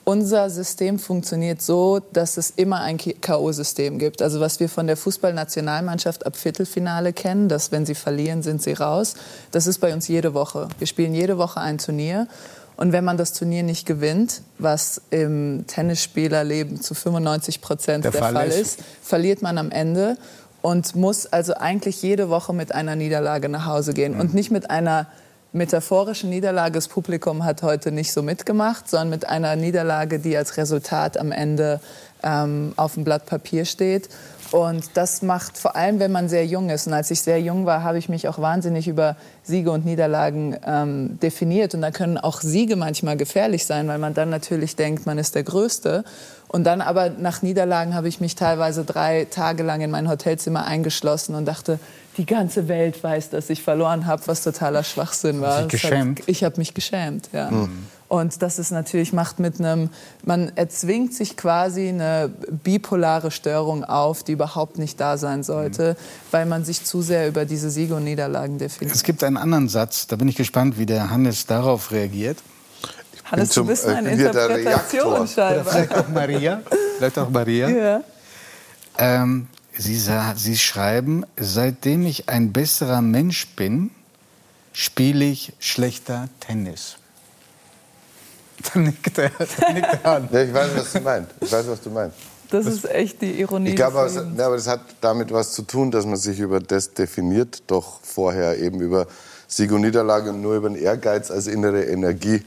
Unser 0.04 0.50
System 0.50 0.98
funktioniert 0.98 1.62
so, 1.62 2.00
dass 2.12 2.36
es 2.36 2.50
immer 2.50 2.80
ein 2.82 2.98
K.O.-System 2.98 3.98
gibt. 3.98 4.20
Also 4.20 4.38
was 4.38 4.60
wir 4.60 4.68
von 4.68 4.86
der 4.86 4.98
Fußballnationalmannschaft 4.98 6.26
ab 6.26 6.36
Viertelfinale 6.36 7.14
kennen, 7.14 7.48
dass 7.48 7.72
wenn 7.72 7.86
sie 7.86 7.94
verlieren, 7.94 8.42
sind 8.42 8.62
sie 8.62 8.74
raus. 8.74 9.14
Das 9.50 9.66
ist 9.66 9.78
bei 9.78 9.94
uns 9.94 10.06
jede 10.06 10.34
Woche. 10.34 10.68
Wir 10.78 10.86
spielen 10.86 11.14
jede 11.14 11.38
Woche 11.38 11.60
ein 11.60 11.78
Turnier. 11.78 12.28
Und 12.76 12.92
wenn 12.92 13.04
man 13.04 13.16
das 13.16 13.32
Turnier 13.32 13.62
nicht 13.62 13.86
gewinnt, 13.86 14.42
was 14.58 15.00
im 15.10 15.64
Tennisspielerleben 15.66 16.80
zu 16.82 16.94
95 16.94 17.62
Prozent 17.62 18.04
Der 18.04 18.10
der, 18.10 18.20
Fall 18.20 18.34
Fall, 18.34 18.48
ist. 18.48 18.80
ist, 18.80 18.80
verliert 19.00 19.40
man 19.40 19.56
am 19.56 19.70
Ende 19.70 20.18
und 20.60 20.94
muss 20.96 21.26
also 21.26 21.54
eigentlich 21.54 22.02
jede 22.02 22.28
Woche 22.28 22.52
mit 22.52 22.74
einer 22.74 22.96
Niederlage 22.96 23.48
nach 23.48 23.64
Hause 23.64 23.94
gehen. 23.94 24.18
Und 24.20 24.34
nicht 24.34 24.50
mit 24.50 24.70
einer 24.70 25.06
metaphorischen 25.54 26.30
Niederlage. 26.30 26.72
Das 26.72 26.88
Publikum 26.88 27.44
hat 27.44 27.62
heute 27.62 27.92
nicht 27.92 28.12
so 28.12 28.22
mitgemacht, 28.22 28.90
sondern 28.90 29.10
mit 29.10 29.28
einer 29.28 29.56
Niederlage, 29.56 30.18
die 30.18 30.36
als 30.36 30.56
Resultat 30.56 31.16
am 31.16 31.32
Ende 31.32 31.80
ähm, 32.22 32.72
auf 32.76 32.94
dem 32.94 33.04
Blatt 33.04 33.26
Papier 33.26 33.64
steht. 33.64 34.08
Und 34.54 34.90
das 34.94 35.20
macht 35.22 35.58
vor 35.58 35.74
allem, 35.74 35.98
wenn 35.98 36.12
man 36.12 36.28
sehr 36.28 36.46
jung 36.46 36.70
ist. 36.70 36.86
Und 36.86 36.92
als 36.92 37.10
ich 37.10 37.20
sehr 37.20 37.40
jung 37.40 37.66
war, 37.66 37.82
habe 37.82 37.98
ich 37.98 38.08
mich 38.08 38.28
auch 38.28 38.38
wahnsinnig 38.38 38.86
über 38.86 39.16
Siege 39.42 39.72
und 39.72 39.84
Niederlagen 39.84 40.56
ähm, 40.64 41.18
definiert. 41.20 41.74
Und 41.74 41.82
da 41.82 41.90
können 41.90 42.18
auch 42.18 42.40
Siege 42.40 42.76
manchmal 42.76 43.16
gefährlich 43.16 43.66
sein, 43.66 43.88
weil 43.88 43.98
man 43.98 44.14
dann 44.14 44.30
natürlich 44.30 44.76
denkt, 44.76 45.06
man 45.06 45.18
ist 45.18 45.34
der 45.34 45.42
Größte. 45.42 46.04
Und 46.46 46.62
dann 46.62 46.82
aber 46.82 47.10
nach 47.10 47.42
Niederlagen 47.42 47.96
habe 47.96 48.06
ich 48.06 48.20
mich 48.20 48.36
teilweise 48.36 48.84
drei 48.84 49.26
Tage 49.28 49.64
lang 49.64 49.80
in 49.80 49.90
mein 49.90 50.08
Hotelzimmer 50.08 50.64
eingeschlossen 50.64 51.34
und 51.34 51.46
dachte, 51.46 51.80
die 52.16 52.24
ganze 52.26 52.68
Welt 52.68 53.02
weiß, 53.02 53.30
dass 53.30 53.50
ich 53.50 53.60
verloren 53.60 54.06
habe, 54.06 54.22
was 54.26 54.44
totaler 54.44 54.84
Schwachsinn 54.84 55.40
war. 55.40 55.64
sich 55.64 55.74
Es 55.74 55.82
hat- 55.82 55.90
geschämt? 55.90 56.20
ich 56.26 56.44
habe 56.44 56.58
mich 56.58 56.74
geschämt, 56.74 57.28
ja. 57.32 57.50
Und 58.08 58.42
das 58.42 58.58
ist 58.58 58.70
natürlich, 58.70 59.12
macht 59.12 59.38
mit 59.40 59.58
einem, 59.58 59.88
man 60.24 60.52
erzwingt 60.56 61.14
sich 61.14 61.36
quasi 61.36 61.88
eine 61.88 62.30
bipolare 62.62 63.30
Störung 63.30 63.82
auf, 63.84 64.22
die 64.22 64.32
überhaupt 64.32 64.78
nicht 64.78 65.00
da 65.00 65.16
sein 65.16 65.42
sollte, 65.42 65.96
weil 66.30 66.46
man 66.46 66.64
sich 66.64 66.84
zu 66.84 67.00
sehr 67.02 67.26
über 67.28 67.44
diese 67.46 67.70
Siege 67.70 67.94
und 67.96 68.04
Niederlagen 68.04 68.58
definiert. 68.58 68.94
es 68.94 69.02
gibt 69.02 69.24
einen 69.24 69.36
anderen 69.38 69.68
Satz, 69.68 70.06
da 70.06 70.16
bin 70.16 70.28
ich 70.28 70.36
gespannt, 70.36 70.78
wie 70.78 70.86
der 70.86 71.10
Hannes 71.10 71.46
darauf 71.46 71.90
reagiert. 71.92 72.38
Hannes, 73.24 73.48
zum- 73.50 73.64
du 73.66 73.72
bist 73.72 73.84
ich 73.86 73.90
eine 73.90 74.10
hier 74.14 74.30
der 74.30 74.50
Interpretation 74.50 75.26
scheinbar. 75.26 75.64
vielleicht 75.64 75.94
auch 75.94 76.08
Maria. 76.08 76.62
Vielleicht 76.98 77.18
auch 77.18 77.30
Maria. 77.30 77.68
Ja. 77.70 78.00
Ähm, 78.98 79.48
Sie, 79.76 79.98
sa- 79.98 80.34
Sie 80.36 80.56
schreiben, 80.56 81.24
seitdem 81.36 82.06
ich 82.06 82.28
ein 82.28 82.52
besserer 82.52 83.00
Mensch 83.02 83.48
bin, 83.56 83.90
spiele 84.72 85.24
ich 85.24 85.52
schlechter 85.58 86.28
Tennis. 86.38 86.96
Dann 88.72 88.84
nickt 88.84 89.18
er, 89.18 89.30
dann 89.30 89.74
nickt 89.74 89.98
er 90.02 90.06
an. 90.06 90.28
Ja, 90.32 90.42
ich 90.42 90.54
weiß, 90.54 90.70
was 90.76 90.92
du 90.92 91.00
meinst. 91.00 91.30
Ich 91.40 91.52
weiß, 91.52 91.66
was 91.68 91.80
du 91.80 91.90
meinst. 91.90 92.16
Das 92.50 92.66
ist 92.66 92.88
echt 92.88 93.20
die 93.20 93.40
Ironie. 93.40 93.70
Ich 93.70 93.76
glaube, 93.76 94.02
des 94.04 94.16
aber, 94.16 94.22
Lebens. 94.22 94.38
ja, 94.38 94.46
aber 94.46 94.56
das 94.56 94.68
hat 94.68 94.80
damit 95.00 95.32
was 95.32 95.52
zu 95.52 95.62
tun, 95.62 95.90
dass 95.90 96.06
man 96.06 96.16
sich 96.16 96.38
über 96.38 96.60
das 96.60 96.94
definiert, 96.94 97.62
doch 97.66 98.00
vorher 98.02 98.58
eben 98.58 98.80
über 98.80 99.06
Sieg 99.48 99.72
und 99.72 99.80
Niederlage 99.80 100.30
und 100.30 100.40
nur 100.40 100.54
über 100.54 100.68
den 100.68 100.78
Ehrgeiz 100.78 101.30
als 101.30 101.46
innere 101.46 101.84
Energie. 101.84 102.42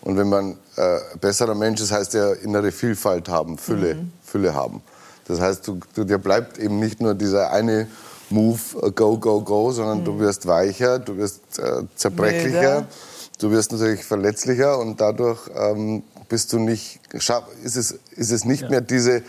Und 0.00 0.16
wenn 0.16 0.28
man 0.28 0.56
äh, 0.76 0.98
besserer 1.20 1.54
Mensch 1.54 1.80
ist, 1.80 1.92
heißt 1.92 2.14
ja 2.14 2.32
innere 2.32 2.72
Vielfalt 2.72 3.28
haben, 3.28 3.56
Fülle, 3.56 3.98
Fülle 4.24 4.54
haben. 4.54 4.82
Das 5.28 5.40
heißt, 5.40 5.66
du, 5.68 5.78
du, 5.94 6.04
dir 6.04 6.18
bleibt 6.18 6.58
eben 6.58 6.80
nicht 6.80 7.00
nur 7.00 7.14
dieser 7.14 7.52
eine 7.52 7.86
Move, 8.30 8.60
äh, 8.82 8.90
go, 8.90 9.16
go, 9.16 9.40
go, 9.40 9.70
sondern 9.70 10.04
du 10.04 10.18
wirst 10.18 10.46
weicher, 10.46 10.98
du 10.98 11.16
wirst 11.16 11.58
äh, 11.58 11.82
zerbrechlicher, 11.94 12.60
Milder. 12.60 12.86
Du 13.42 13.50
wirst 13.50 13.72
natürlich 13.72 14.04
verletzlicher 14.04 14.78
und 14.78 15.00
dadurch 15.00 15.40
ähm, 15.56 16.02
bist 16.28 16.52
du 16.52 16.58
nicht, 16.58 17.00
ist 17.12 17.76
es, 17.76 17.98
ist 18.16 18.30
es 18.30 18.44
nicht 18.44 18.70
mehr 18.70 18.80
diese, 18.80 19.22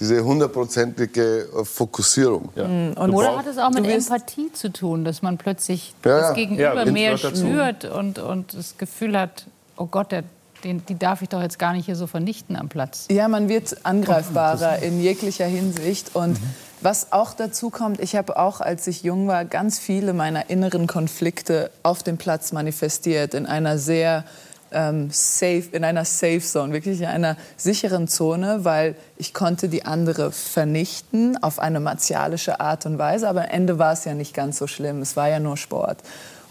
diese 0.00 0.24
hundertprozentige 0.24 1.48
äh, 1.54 1.64
Fokussierung. 1.64 2.48
Und 2.54 3.10
Oder 3.10 3.36
hat 3.36 3.46
es 3.46 3.58
auch 3.58 3.70
mit 3.70 3.86
Empathie 3.86 4.52
zu 4.52 4.72
tun, 4.72 5.04
dass 5.04 5.22
man 5.22 5.38
plötzlich 5.38 5.94
Ja, 6.04 6.10
ja. 6.10 6.20
das 6.20 6.34
Gegenüber 6.34 6.84
Ja, 6.84 6.90
mehr 6.90 7.18
spürt 7.18 7.84
und, 7.84 8.18
und 8.18 8.54
das 8.54 8.78
Gefühl 8.78 9.18
hat, 9.18 9.46
oh 9.76 9.86
Gott, 9.86 10.12
der, 10.12 10.24
den, 10.64 10.84
die 10.86 10.98
darf 10.98 11.22
ich 11.22 11.28
doch 11.28 11.42
jetzt 11.42 11.58
gar 11.58 11.72
nicht 11.72 11.86
hier 11.86 11.96
so 11.96 12.06
vernichten 12.06 12.56
am 12.56 12.68
Platz. 12.68 13.06
Ja, 13.10 13.28
man 13.28 13.48
wird 13.48 13.84
angreifbarer 13.84 14.80
in 14.82 15.00
jeglicher 15.00 15.46
Hinsicht. 15.46 16.16
Und 16.16 16.38
was 16.80 17.12
auch 17.12 17.34
dazu 17.34 17.70
kommt, 17.70 18.00
ich 18.00 18.16
habe 18.16 18.38
auch, 18.38 18.60
als 18.60 18.86
ich 18.86 19.02
jung 19.02 19.26
war, 19.26 19.44
ganz 19.44 19.78
viele 19.78 20.12
meiner 20.12 20.50
inneren 20.50 20.86
Konflikte 20.86 21.70
auf 21.82 22.02
dem 22.02 22.18
Platz 22.18 22.52
manifestiert, 22.52 23.34
in 23.34 23.46
einer 23.46 23.78
sehr 23.78 24.24
ähm, 24.70 25.08
safe, 25.10 25.64
in 25.72 25.84
einer 25.84 26.04
Safe 26.04 26.40
Zone, 26.40 26.72
wirklich 26.72 27.00
in 27.00 27.06
einer 27.06 27.36
sicheren 27.56 28.08
Zone, 28.08 28.64
weil 28.64 28.94
ich 29.16 29.34
konnte 29.34 29.68
die 29.68 29.84
andere 29.84 30.30
vernichten 30.32 31.42
auf 31.42 31.58
eine 31.58 31.80
martialische 31.80 32.60
Art 32.60 32.86
und 32.86 32.98
Weise. 32.98 33.28
Aber 33.28 33.42
am 33.42 33.50
Ende 33.50 33.78
war 33.78 33.92
es 33.92 34.04
ja 34.04 34.14
nicht 34.14 34.34
ganz 34.34 34.58
so 34.58 34.66
schlimm. 34.66 35.00
Es 35.00 35.16
war 35.16 35.28
ja 35.28 35.40
nur 35.40 35.56
Sport. 35.56 35.98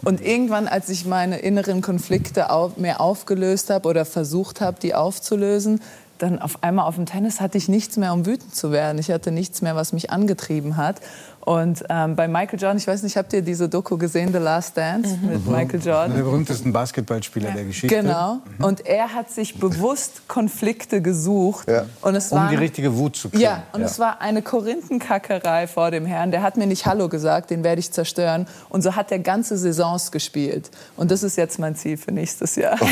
Und 0.03 0.21
irgendwann, 0.21 0.68
als 0.68 0.89
ich 0.89 1.06
meine 1.06 1.39
inneren 1.39 1.81
Konflikte 1.81 2.51
au 2.51 2.71
mehr 2.77 3.01
aufgelöst 3.01 3.69
habe 3.69 3.89
oder 3.89 4.06
versucht 4.06 4.62
habe, 4.62 4.77
die 4.80 4.94
aufzulösen, 4.94 5.81
dann 6.17 6.39
auf 6.39 6.63
einmal 6.63 6.85
auf 6.85 6.95
dem 6.95 7.05
Tennis 7.05 7.41
hatte 7.41 7.57
ich 7.57 7.67
nichts 7.67 7.97
mehr, 7.97 8.13
um 8.13 8.25
wütend 8.25 8.55
zu 8.55 8.71
werden. 8.71 8.97
Ich 8.99 9.11
hatte 9.11 9.31
nichts 9.31 9.61
mehr, 9.61 9.75
was 9.75 9.93
mich 9.93 10.11
angetrieben 10.11 10.77
hat. 10.77 11.01
Und 11.47 11.81
ähm, 11.89 12.17
bei 12.17 12.27
Michael 12.27 12.59
Jordan, 12.59 12.75
ich 12.75 12.88
weiß 12.88 13.03
nicht, 13.03 13.15
habt 13.15 13.31
ihr 13.31 13.41
diese 13.41 13.69
Doku 13.69 13.97
gesehen, 13.97 14.33
The 14.33 14.38
Last 14.39 14.75
Dance 14.75 15.18
mit 15.21 15.45
Michael 15.47 15.80
Der 15.80 15.94
Jordan? 15.94 16.13
berühmtesten 16.18 16.73
Basketballspieler 16.73 17.51
der 17.51 17.63
Geschichte. 17.63 17.95
Genau. 18.01 18.39
Und 18.59 18.85
er 18.85 19.13
hat 19.13 19.30
sich 19.31 19.57
bewusst 19.57 20.27
Konflikte 20.27 21.01
gesucht. 21.01 21.69
Ja. 21.69 21.85
Und 22.01 22.16
es 22.16 22.33
Um 22.33 22.39
waren- 22.39 22.49
die 22.49 22.57
richtige 22.57 22.97
Wut 22.97 23.16
zu 23.16 23.30
kriegen. 23.30 23.42
ja, 23.42 23.63
und 23.71 23.81
es 23.81 23.97
war 23.97 24.19
eine 24.19 24.42
Korinthenkackerei 24.42 25.68
vor 25.68 25.89
dem 25.89 26.06
Herrn. 26.06 26.31
Der 26.31 26.42
hat 26.42 26.57
mir 26.57 26.68
nicht 26.68 26.85
Hallo 26.85 27.07
gesagt, 27.07 27.49
den 27.49 27.63
werde 27.63 27.80
ich 27.80 27.94
zerstören. 27.94 28.45
Und 28.68 28.81
so 28.81 28.97
hat 28.97 29.09
er 29.13 29.19
ganze 29.19 29.57
Saisons 29.57 30.11
gespielt. 30.11 30.69
Und 30.97 31.11
das 31.11 31.23
ist 31.23 31.37
jetzt 31.37 31.59
mein 31.59 31.77
Ziel 31.77 31.95
für 31.95 32.11
nächstes 32.11 32.57
Jahr. 32.57 32.77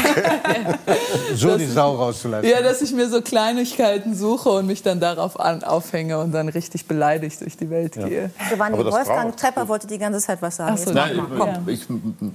So 1.35 1.57
die 1.57 1.65
Sau 1.65 1.95
rauszulassen. 1.95 2.49
Ja, 2.49 2.61
dass 2.61 2.81
ich 2.81 2.93
mir 2.93 3.09
so 3.09 3.21
Kleinigkeiten 3.21 4.15
suche 4.15 4.49
und 4.49 4.67
mich 4.67 4.83
dann 4.83 4.99
darauf 4.99 5.39
an, 5.39 5.63
aufhänge 5.63 6.19
und 6.19 6.31
dann 6.31 6.47
richtig 6.49 6.87
beleidigt 6.87 7.41
durch 7.41 7.57
die 7.57 7.69
Welt 7.69 7.93
gehe. 7.93 8.29
Giovanni 8.49 8.75
Aber 8.75 8.83
das 8.83 8.93
Wolfgang 8.93 9.35
Trepper 9.37 9.67
wollte 9.67 9.87
die 9.87 9.97
ganze 9.97 10.19
Zeit 10.19 10.41
was 10.41 10.55
sagen. 10.57 10.77
So, 10.77 10.91
Nein. 10.91 11.21
Ja. 11.37 11.63
ich, 11.67 11.87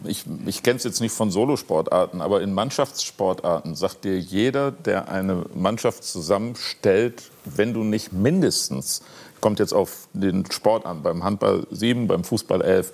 ich, 0.04 0.24
ich 0.46 0.62
kenne 0.62 0.76
es 0.76 0.84
jetzt 0.84 1.00
nicht 1.00 1.12
von 1.12 1.30
Solosportarten, 1.30 2.20
aber 2.20 2.40
in 2.42 2.52
Mannschaftssportarten 2.52 3.74
sagt 3.74 4.04
dir 4.04 4.18
jeder, 4.18 4.70
der 4.70 5.08
eine 5.08 5.44
Mannschaft 5.54 6.04
zusammenstellt, 6.04 7.30
wenn 7.44 7.72
du 7.72 7.84
nicht 7.84 8.12
mindestens, 8.12 9.02
kommt 9.40 9.58
jetzt 9.58 9.72
auf 9.72 10.08
den 10.12 10.50
Sport 10.50 10.86
an, 10.86 11.02
beim 11.02 11.24
Handball 11.24 11.66
7, 11.70 12.06
beim 12.06 12.24
Fußball 12.24 12.62
11, 12.62 12.92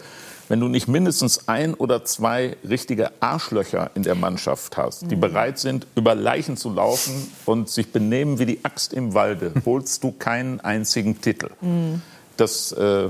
wenn 0.49 0.61
du 0.61 0.68
nicht 0.68 0.87
mindestens 0.87 1.49
ein 1.49 1.75
oder 1.75 2.04
zwei 2.04 2.56
richtige 2.68 3.11
Arschlöcher 3.20 3.90
in 3.94 4.04
der 4.04 4.14
Mannschaft 4.14 4.76
hast, 4.76 5.11
die 5.11 5.16
bereit 5.16 5.58
sind, 5.58 5.87
über 5.96 6.14
Leichen 6.14 6.56
zu 6.56 6.70
laufen 6.73 7.32
und 7.46 7.68
sich 7.68 7.90
benehmen 7.90 8.38
wie 8.38 8.46
die 8.46 8.64
Axt 8.64 8.92
im 8.92 9.14
Walde, 9.14 9.52
holst 9.64 10.04
du 10.04 10.12
keinen 10.12 10.61
einzigen 10.61 11.20
Titel. 11.20 11.50
Das 12.37 12.73
äh, 12.73 13.09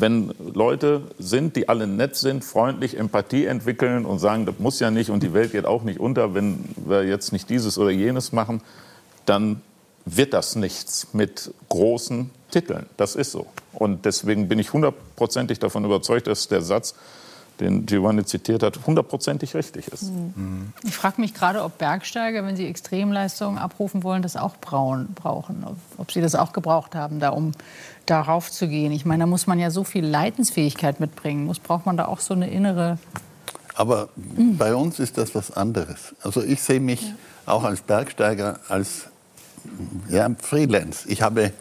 wenn 0.00 0.32
Leute 0.54 1.02
sind, 1.18 1.56
die 1.56 1.68
alle 1.68 1.86
nett 1.86 2.16
sind, 2.16 2.44
freundlich, 2.44 2.96
Empathie 2.96 3.46
entwickeln 3.46 4.04
und 4.04 4.18
sagen, 4.18 4.46
das 4.46 4.58
muss 4.58 4.80
ja 4.80 4.90
nicht 4.90 5.10
und 5.10 5.22
die 5.22 5.34
Welt 5.34 5.52
geht 5.52 5.66
auch 5.66 5.82
nicht 5.82 6.00
unter, 6.00 6.34
wenn 6.34 6.64
wir 6.76 7.04
jetzt 7.04 7.32
nicht 7.32 7.50
dieses 7.50 7.78
oder 7.78 7.90
jenes 7.90 8.32
machen, 8.32 8.60
dann 9.26 9.60
wird 10.04 10.32
das 10.32 10.56
nichts 10.56 11.08
mit 11.12 11.52
großen 11.68 12.30
Titeln. 12.50 12.86
Das 12.96 13.14
ist 13.14 13.32
so. 13.32 13.46
Und 13.72 14.04
deswegen 14.04 14.48
bin 14.48 14.58
ich 14.58 14.72
hundertprozentig 14.72 15.58
davon 15.58 15.84
überzeugt, 15.84 16.26
dass 16.26 16.48
der 16.48 16.62
Satz, 16.62 16.94
den 17.60 17.86
Giovanni 17.86 18.24
zitiert 18.24 18.62
hat, 18.62 18.78
hundertprozentig 18.86 19.54
richtig 19.54 19.88
ist. 19.88 20.04
Mhm. 20.04 20.72
Ich 20.84 20.94
frage 20.94 21.20
mich 21.20 21.34
gerade, 21.34 21.62
ob 21.62 21.78
Bergsteiger, 21.78 22.44
wenn 22.46 22.56
sie 22.56 22.66
Extremleistungen 22.66 23.58
abrufen 23.58 24.02
wollen, 24.02 24.22
das 24.22 24.36
auch 24.36 24.56
brauen, 24.56 25.08
brauchen. 25.14 25.64
Ob, 25.64 25.76
ob 25.96 26.12
sie 26.12 26.20
das 26.20 26.34
auch 26.34 26.52
gebraucht 26.52 26.94
haben, 26.94 27.20
da, 27.20 27.30
um 27.30 27.52
darauf 28.06 28.50
zu 28.50 28.68
gehen. 28.68 28.92
Ich 28.92 29.04
meine, 29.04 29.24
da 29.24 29.26
muss 29.26 29.46
man 29.46 29.58
ja 29.58 29.70
so 29.70 29.84
viel 29.84 30.04
Leidensfähigkeit 30.04 31.00
mitbringen. 31.00 31.44
Muss, 31.44 31.58
braucht 31.58 31.86
man 31.86 31.96
da 31.96 32.06
auch 32.06 32.20
so 32.20 32.34
eine 32.34 32.48
innere... 32.50 32.98
Aber 33.74 34.08
mhm. 34.16 34.56
bei 34.56 34.74
uns 34.74 34.98
ist 34.98 35.18
das 35.18 35.34
was 35.34 35.50
anderes. 35.50 36.14
Also 36.22 36.42
ich 36.42 36.62
sehe 36.62 36.80
mich 36.80 37.02
ja. 37.02 37.14
auch 37.46 37.64
als 37.64 37.80
Bergsteiger 37.80 38.58
als 38.68 39.06
ja, 40.08 40.28
Freelance. 40.40 41.08
Ich 41.08 41.22
habe 41.22 41.52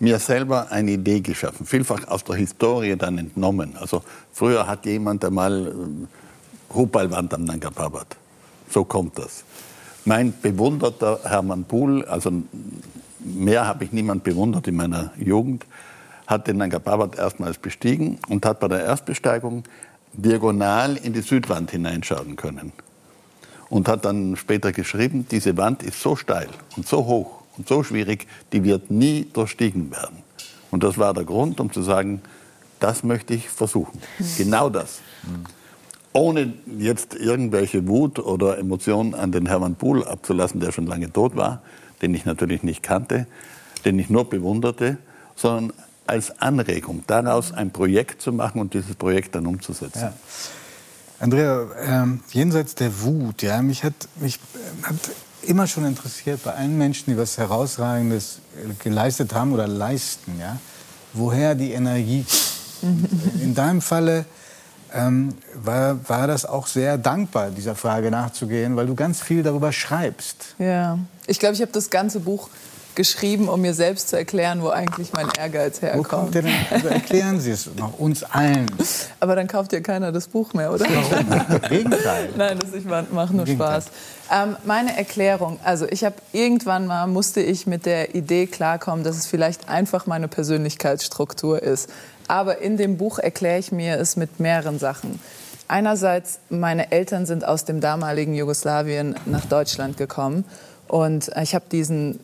mir 0.00 0.18
selber 0.18 0.72
eine 0.72 0.92
Idee 0.92 1.20
geschaffen, 1.20 1.66
vielfach 1.66 2.08
aus 2.08 2.24
der 2.24 2.36
Historie 2.36 2.96
dann 2.96 3.18
entnommen. 3.18 3.76
Also 3.78 4.02
früher 4.32 4.66
hat 4.66 4.86
jemand 4.86 5.24
einmal 5.24 5.68
äh, 5.68 6.74
Hupalwand 6.74 7.32
am 7.34 7.44
Nanga 7.44 7.70
Parbat. 7.70 8.16
So 8.68 8.84
kommt 8.84 9.18
das. 9.18 9.44
Mein 10.06 10.32
bewunderter 10.40 11.20
Hermann 11.24 11.64
Pohl, 11.64 12.04
also 12.06 12.32
mehr 13.20 13.66
habe 13.66 13.84
ich 13.84 13.92
niemand 13.92 14.24
bewundert 14.24 14.66
in 14.66 14.76
meiner 14.76 15.12
Jugend, 15.18 15.66
hat 16.26 16.48
den 16.48 16.56
Nanga 16.56 16.78
Parbat 16.78 17.18
erstmals 17.18 17.58
bestiegen 17.58 18.18
und 18.28 18.46
hat 18.46 18.60
bei 18.60 18.68
der 18.68 18.82
Erstbesteigung 18.82 19.64
diagonal 20.14 20.96
in 20.96 21.12
die 21.12 21.20
Südwand 21.20 21.70
hineinschauen 21.70 22.36
können. 22.36 22.72
Und 23.68 23.86
hat 23.86 24.04
dann 24.04 24.34
später 24.36 24.72
geschrieben, 24.72 25.26
diese 25.30 25.56
Wand 25.56 25.82
ist 25.82 26.00
so 26.00 26.16
steil 26.16 26.48
und 26.76 26.88
so 26.88 27.04
hoch 27.04 27.39
und 27.56 27.68
so 27.68 27.82
schwierig, 27.82 28.26
die 28.52 28.64
wird 28.64 28.90
nie 28.90 29.26
durchstiegen 29.32 29.90
werden. 29.90 30.18
Und 30.70 30.82
das 30.82 30.98
war 30.98 31.14
der 31.14 31.24
Grund, 31.24 31.60
um 31.60 31.72
zu 31.72 31.82
sagen, 31.82 32.22
das 32.78 33.02
möchte 33.02 33.34
ich 33.34 33.48
versuchen. 33.48 34.00
Genau 34.38 34.70
das. 34.70 35.00
Ohne 36.12 36.54
jetzt 36.78 37.14
irgendwelche 37.14 37.86
Wut 37.86 38.18
oder 38.18 38.58
Emotionen 38.58 39.14
an 39.14 39.32
den 39.32 39.46
Hermann 39.46 39.76
Pohl 39.76 40.04
abzulassen, 40.04 40.60
der 40.60 40.72
schon 40.72 40.86
lange 40.86 41.12
tot 41.12 41.36
war, 41.36 41.62
den 42.02 42.14
ich 42.14 42.24
natürlich 42.24 42.62
nicht 42.62 42.82
kannte, 42.82 43.26
den 43.84 43.98
ich 43.98 44.10
nur 44.10 44.28
bewunderte, 44.28 44.98
sondern 45.36 45.72
als 46.06 46.40
Anregung, 46.40 47.04
daraus 47.06 47.52
ein 47.52 47.70
Projekt 47.70 48.20
zu 48.22 48.32
machen 48.32 48.60
und 48.60 48.74
dieses 48.74 48.96
Projekt 48.96 49.34
dann 49.36 49.46
umzusetzen. 49.46 50.00
Ja. 50.00 50.12
Andrea, 51.20 51.66
ähm, 51.86 52.20
jenseits 52.32 52.74
der 52.74 53.02
Wut, 53.02 53.42
ja, 53.42 53.62
mich 53.62 53.84
hat, 53.84 53.94
mich 54.16 54.36
äh, 54.36 54.86
hat 54.88 54.96
immer 55.42 55.66
schon 55.66 55.84
interessiert 55.84 56.42
bei 56.44 56.54
allen 56.54 56.76
Menschen, 56.76 57.10
die 57.10 57.16
was 57.16 57.38
Herausragendes 57.38 58.38
geleistet 58.78 59.34
haben 59.34 59.52
oder 59.52 59.66
leisten, 59.66 60.38
ja, 60.38 60.58
woher 61.12 61.54
die 61.54 61.72
Energie. 61.72 62.24
In 63.42 63.54
deinem 63.54 63.82
Falle 63.82 64.24
ähm, 64.94 65.34
war, 65.54 66.08
war 66.08 66.26
das 66.26 66.46
auch 66.46 66.66
sehr 66.66 66.98
dankbar, 66.98 67.50
dieser 67.50 67.74
Frage 67.74 68.10
nachzugehen, 68.10 68.76
weil 68.76 68.86
du 68.86 68.94
ganz 68.94 69.20
viel 69.20 69.42
darüber 69.42 69.72
schreibst. 69.72 70.54
Ja, 70.58 70.98
ich 71.26 71.38
glaube, 71.38 71.54
ich 71.54 71.62
habe 71.62 71.72
das 71.72 71.90
ganze 71.90 72.20
Buch 72.20 72.48
geschrieben, 73.00 73.48
um 73.48 73.62
mir 73.62 73.72
selbst 73.72 74.10
zu 74.10 74.18
erklären, 74.18 74.60
wo 74.62 74.68
eigentlich 74.68 75.14
mein 75.14 75.28
Ehrgeiz 75.38 75.80
herkommt. 75.80 76.04
Wo 76.04 76.16
kommt 76.16 76.34
der 76.34 76.42
denn? 76.42 76.52
Also 76.70 76.88
erklären 76.88 77.40
Sie 77.40 77.50
es 77.50 77.70
noch 77.74 77.98
uns 77.98 78.22
allen. 78.22 78.66
Aber 79.20 79.36
dann 79.36 79.46
kauft 79.46 79.72
ja 79.72 79.80
keiner 79.80 80.12
das 80.12 80.28
Buch 80.28 80.52
mehr, 80.52 80.70
oder? 80.70 80.84
Warum? 80.84 81.62
Gegenteil. 81.70 82.28
Nein, 82.36 82.58
das 82.58 82.74
ich 82.74 82.84
mache 82.84 83.34
nur 83.34 83.46
Spaß. 83.46 83.86
Ähm, 84.30 84.54
meine 84.66 84.98
Erklärung, 84.98 85.58
also 85.64 85.86
ich 85.88 86.04
habe 86.04 86.16
irgendwann 86.32 86.86
mal 86.86 87.06
musste 87.06 87.40
ich 87.40 87.66
mit 87.66 87.86
der 87.86 88.14
Idee 88.14 88.46
klarkommen, 88.46 89.02
dass 89.02 89.16
es 89.16 89.26
vielleicht 89.26 89.70
einfach 89.70 90.04
meine 90.04 90.28
Persönlichkeitsstruktur 90.28 91.62
ist. 91.62 91.88
Aber 92.28 92.58
in 92.58 92.76
dem 92.76 92.98
Buch 92.98 93.18
erkläre 93.18 93.58
ich 93.58 93.72
mir 93.72 93.98
es 93.98 94.16
mit 94.16 94.40
mehreren 94.40 94.78
Sachen. 94.78 95.18
Einerseits, 95.68 96.38
meine 96.50 96.92
Eltern 96.92 97.24
sind 97.24 97.46
aus 97.46 97.64
dem 97.64 97.80
damaligen 97.80 98.34
Jugoslawien 98.34 99.14
nach 99.24 99.46
Deutschland 99.46 99.96
gekommen. 99.96 100.44
Und 100.86 101.30
ich 101.40 101.54
habe 101.54 101.64
diesen 101.72 102.20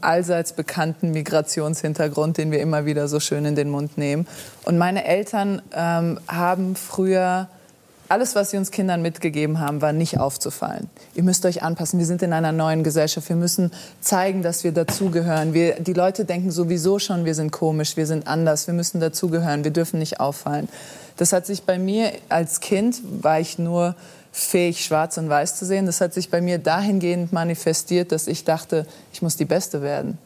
allseits 0.00 0.52
bekannten 0.52 1.10
Migrationshintergrund, 1.10 2.38
den 2.38 2.50
wir 2.50 2.60
immer 2.60 2.86
wieder 2.86 3.08
so 3.08 3.20
schön 3.20 3.44
in 3.44 3.54
den 3.54 3.70
Mund 3.70 3.98
nehmen. 3.98 4.26
Und 4.64 4.78
meine 4.78 5.04
Eltern 5.04 5.62
ähm, 5.72 6.18
haben 6.28 6.76
früher 6.76 7.48
alles, 8.08 8.34
was 8.34 8.50
sie 8.50 8.58
uns 8.58 8.70
Kindern 8.70 9.02
mitgegeben 9.02 9.60
haben, 9.60 9.80
war 9.80 9.92
nicht 9.92 10.20
aufzufallen. 10.20 10.88
Ihr 11.14 11.22
müsst 11.22 11.44
euch 11.46 11.62
anpassen. 11.62 11.98
Wir 11.98 12.06
sind 12.06 12.22
in 12.22 12.32
einer 12.32 12.52
neuen 12.52 12.84
Gesellschaft. 12.84 13.28
Wir 13.28 13.36
müssen 13.36 13.72
zeigen, 14.00 14.42
dass 14.42 14.62
wir 14.62 14.72
dazugehören. 14.72 15.54
Wir, 15.54 15.80
die 15.80 15.94
Leute 15.94 16.24
denken 16.24 16.50
sowieso 16.50 16.98
schon, 16.98 17.24
wir 17.24 17.34
sind 17.34 17.50
komisch, 17.50 17.96
wir 17.96 18.06
sind 18.06 18.26
anders. 18.26 18.66
Wir 18.66 18.74
müssen 18.74 19.00
dazugehören. 19.00 19.64
Wir 19.64 19.70
dürfen 19.70 19.98
nicht 19.98 20.20
auffallen. 20.20 20.68
Das 21.16 21.32
hat 21.32 21.46
sich 21.46 21.62
bei 21.62 21.78
mir 21.78 22.12
als 22.28 22.60
Kind, 22.60 23.00
war 23.22 23.40
ich 23.40 23.58
nur 23.58 23.94
fähig, 24.36 24.84
schwarz 24.84 25.16
und 25.16 25.28
weiß 25.28 25.54
zu 25.54 25.64
sehen. 25.64 25.86
Das 25.86 26.00
hat 26.00 26.12
sich 26.12 26.28
bei 26.28 26.40
mir 26.40 26.58
dahingehend 26.58 27.32
manifestiert, 27.32 28.10
dass 28.10 28.26
ich 28.26 28.42
dachte, 28.42 28.84
ich 29.12 29.22
muss 29.22 29.36
die 29.36 29.44
Beste 29.44 29.80
werden. 29.80 30.18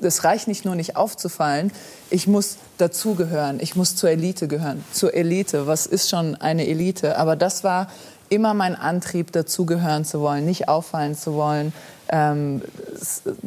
Es 0.00 0.24
reicht 0.24 0.48
nicht 0.48 0.64
nur 0.64 0.74
nicht 0.74 0.96
aufzufallen, 0.96 1.70
ich 2.08 2.26
muss 2.26 2.56
dazugehören, 2.78 3.60
ich 3.60 3.76
muss 3.76 3.96
zur 3.96 4.08
Elite 4.08 4.48
gehören. 4.48 4.82
Zur 4.92 5.12
Elite, 5.12 5.66
was 5.66 5.84
ist 5.84 6.08
schon 6.08 6.36
eine 6.36 6.66
Elite? 6.66 7.18
Aber 7.18 7.36
das 7.36 7.64
war 7.64 7.88
immer 8.30 8.54
mein 8.54 8.74
Antrieb, 8.74 9.30
dazugehören 9.32 10.06
zu 10.06 10.20
wollen, 10.20 10.46
nicht 10.46 10.68
auffallen 10.68 11.14
zu 11.14 11.34
wollen, 11.34 11.74
ähm, 12.14 12.62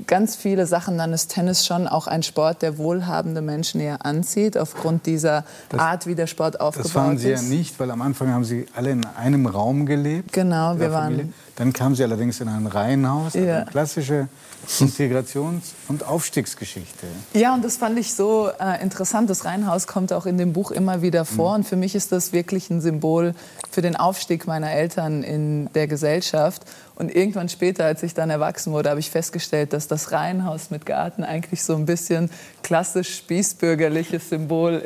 ganz 0.08 0.36
viele 0.36 0.66
Sachen, 0.66 0.98
dann 0.98 1.14
ist 1.14 1.30
Tennis 1.30 1.66
schon 1.66 1.88
auch 1.88 2.08
ein 2.08 2.22
Sport, 2.22 2.62
der 2.62 2.78
wohlhabende 2.78 3.42
Menschen 3.42 3.80
eher 3.80 4.06
anzieht, 4.06 4.58
aufgrund 4.58 5.06
dieser 5.06 5.46
das, 5.70 5.80
Art, 5.80 6.06
wie 6.06 6.16
der 6.16 6.28
Sport 6.28 6.60
aufgebaut 6.60 6.86
ist. 6.86 6.96
Das 6.96 7.02
waren 7.02 7.18
Sie 7.18 7.30
ja 7.30 7.42
nicht, 7.42 7.80
weil 7.80 7.92
am 7.92 8.02
Anfang 8.02 8.34
haben 8.34 8.44
Sie 8.44 8.66
alle 8.76 8.92
in 8.92 9.06
einem 9.06 9.46
Raum 9.46 9.86
gelebt. 9.86 10.34
Genau, 10.34 10.78
wir 10.80 10.92
waren. 10.92 11.34
Dann 11.56 11.72
kamen 11.72 11.96
Sie 11.96 12.04
allerdings 12.04 12.42
in 12.42 12.50
ein 12.50 12.68
Reihenhaus, 12.68 13.34
ja. 13.36 13.42
eine 13.42 13.66
klassische 13.66 14.28
Integrations- 14.80 15.74
und 15.88 16.06
Aufstiegsgeschichte. 16.06 17.08
Ja, 17.34 17.54
und 17.54 17.64
das 17.64 17.78
fand 17.78 17.98
ich 17.98 18.14
so 18.14 18.50
äh, 18.60 18.82
interessant. 18.84 19.30
Das 19.30 19.46
Reihenhaus 19.46 19.88
kommt 19.88 20.12
auch 20.12 20.26
in 20.26 20.38
dem 20.38 20.54
Buch 20.54 20.72
immer 20.72 21.02
wieder 21.02 21.26
vor. 21.26 21.52
Mhm. 21.52 21.56
Und 21.56 21.64
für 21.64 21.78
mich 21.78 21.96
ist 21.96 22.12
das 22.12 22.34
wirklich 22.34 22.70
ein 22.70 22.82
Symbol 22.82 23.34
für 23.72 23.82
den 23.82 23.96
Aufstieg 23.96 24.46
meiner 24.46 24.72
Eltern 24.72 25.24
in 25.24 25.72
der 25.74 25.88
Gesellschaft. 25.88 26.64
Und 26.98 27.16
irgendwann 27.16 27.48
später, 27.48 27.86
als 27.86 28.02
ich 28.02 28.16
dann 28.16 28.32
erwachsen 28.32 28.74
wurde, 28.74 28.90
habe 28.90 29.00
ich 29.00 29.12
festgestellt, 29.12 29.72
dass 29.72 29.88
das 29.88 30.12
Reihenhaus 30.12 30.72
mit 30.72 30.88
Garten 30.88 31.24
eigentlich 31.24 31.62
so 31.64 31.76
ein 31.76 31.86
bisschen 31.86 32.32
klassisch 32.64 33.18
spießbürgerliches 33.18 34.30
Symbol 34.30 34.82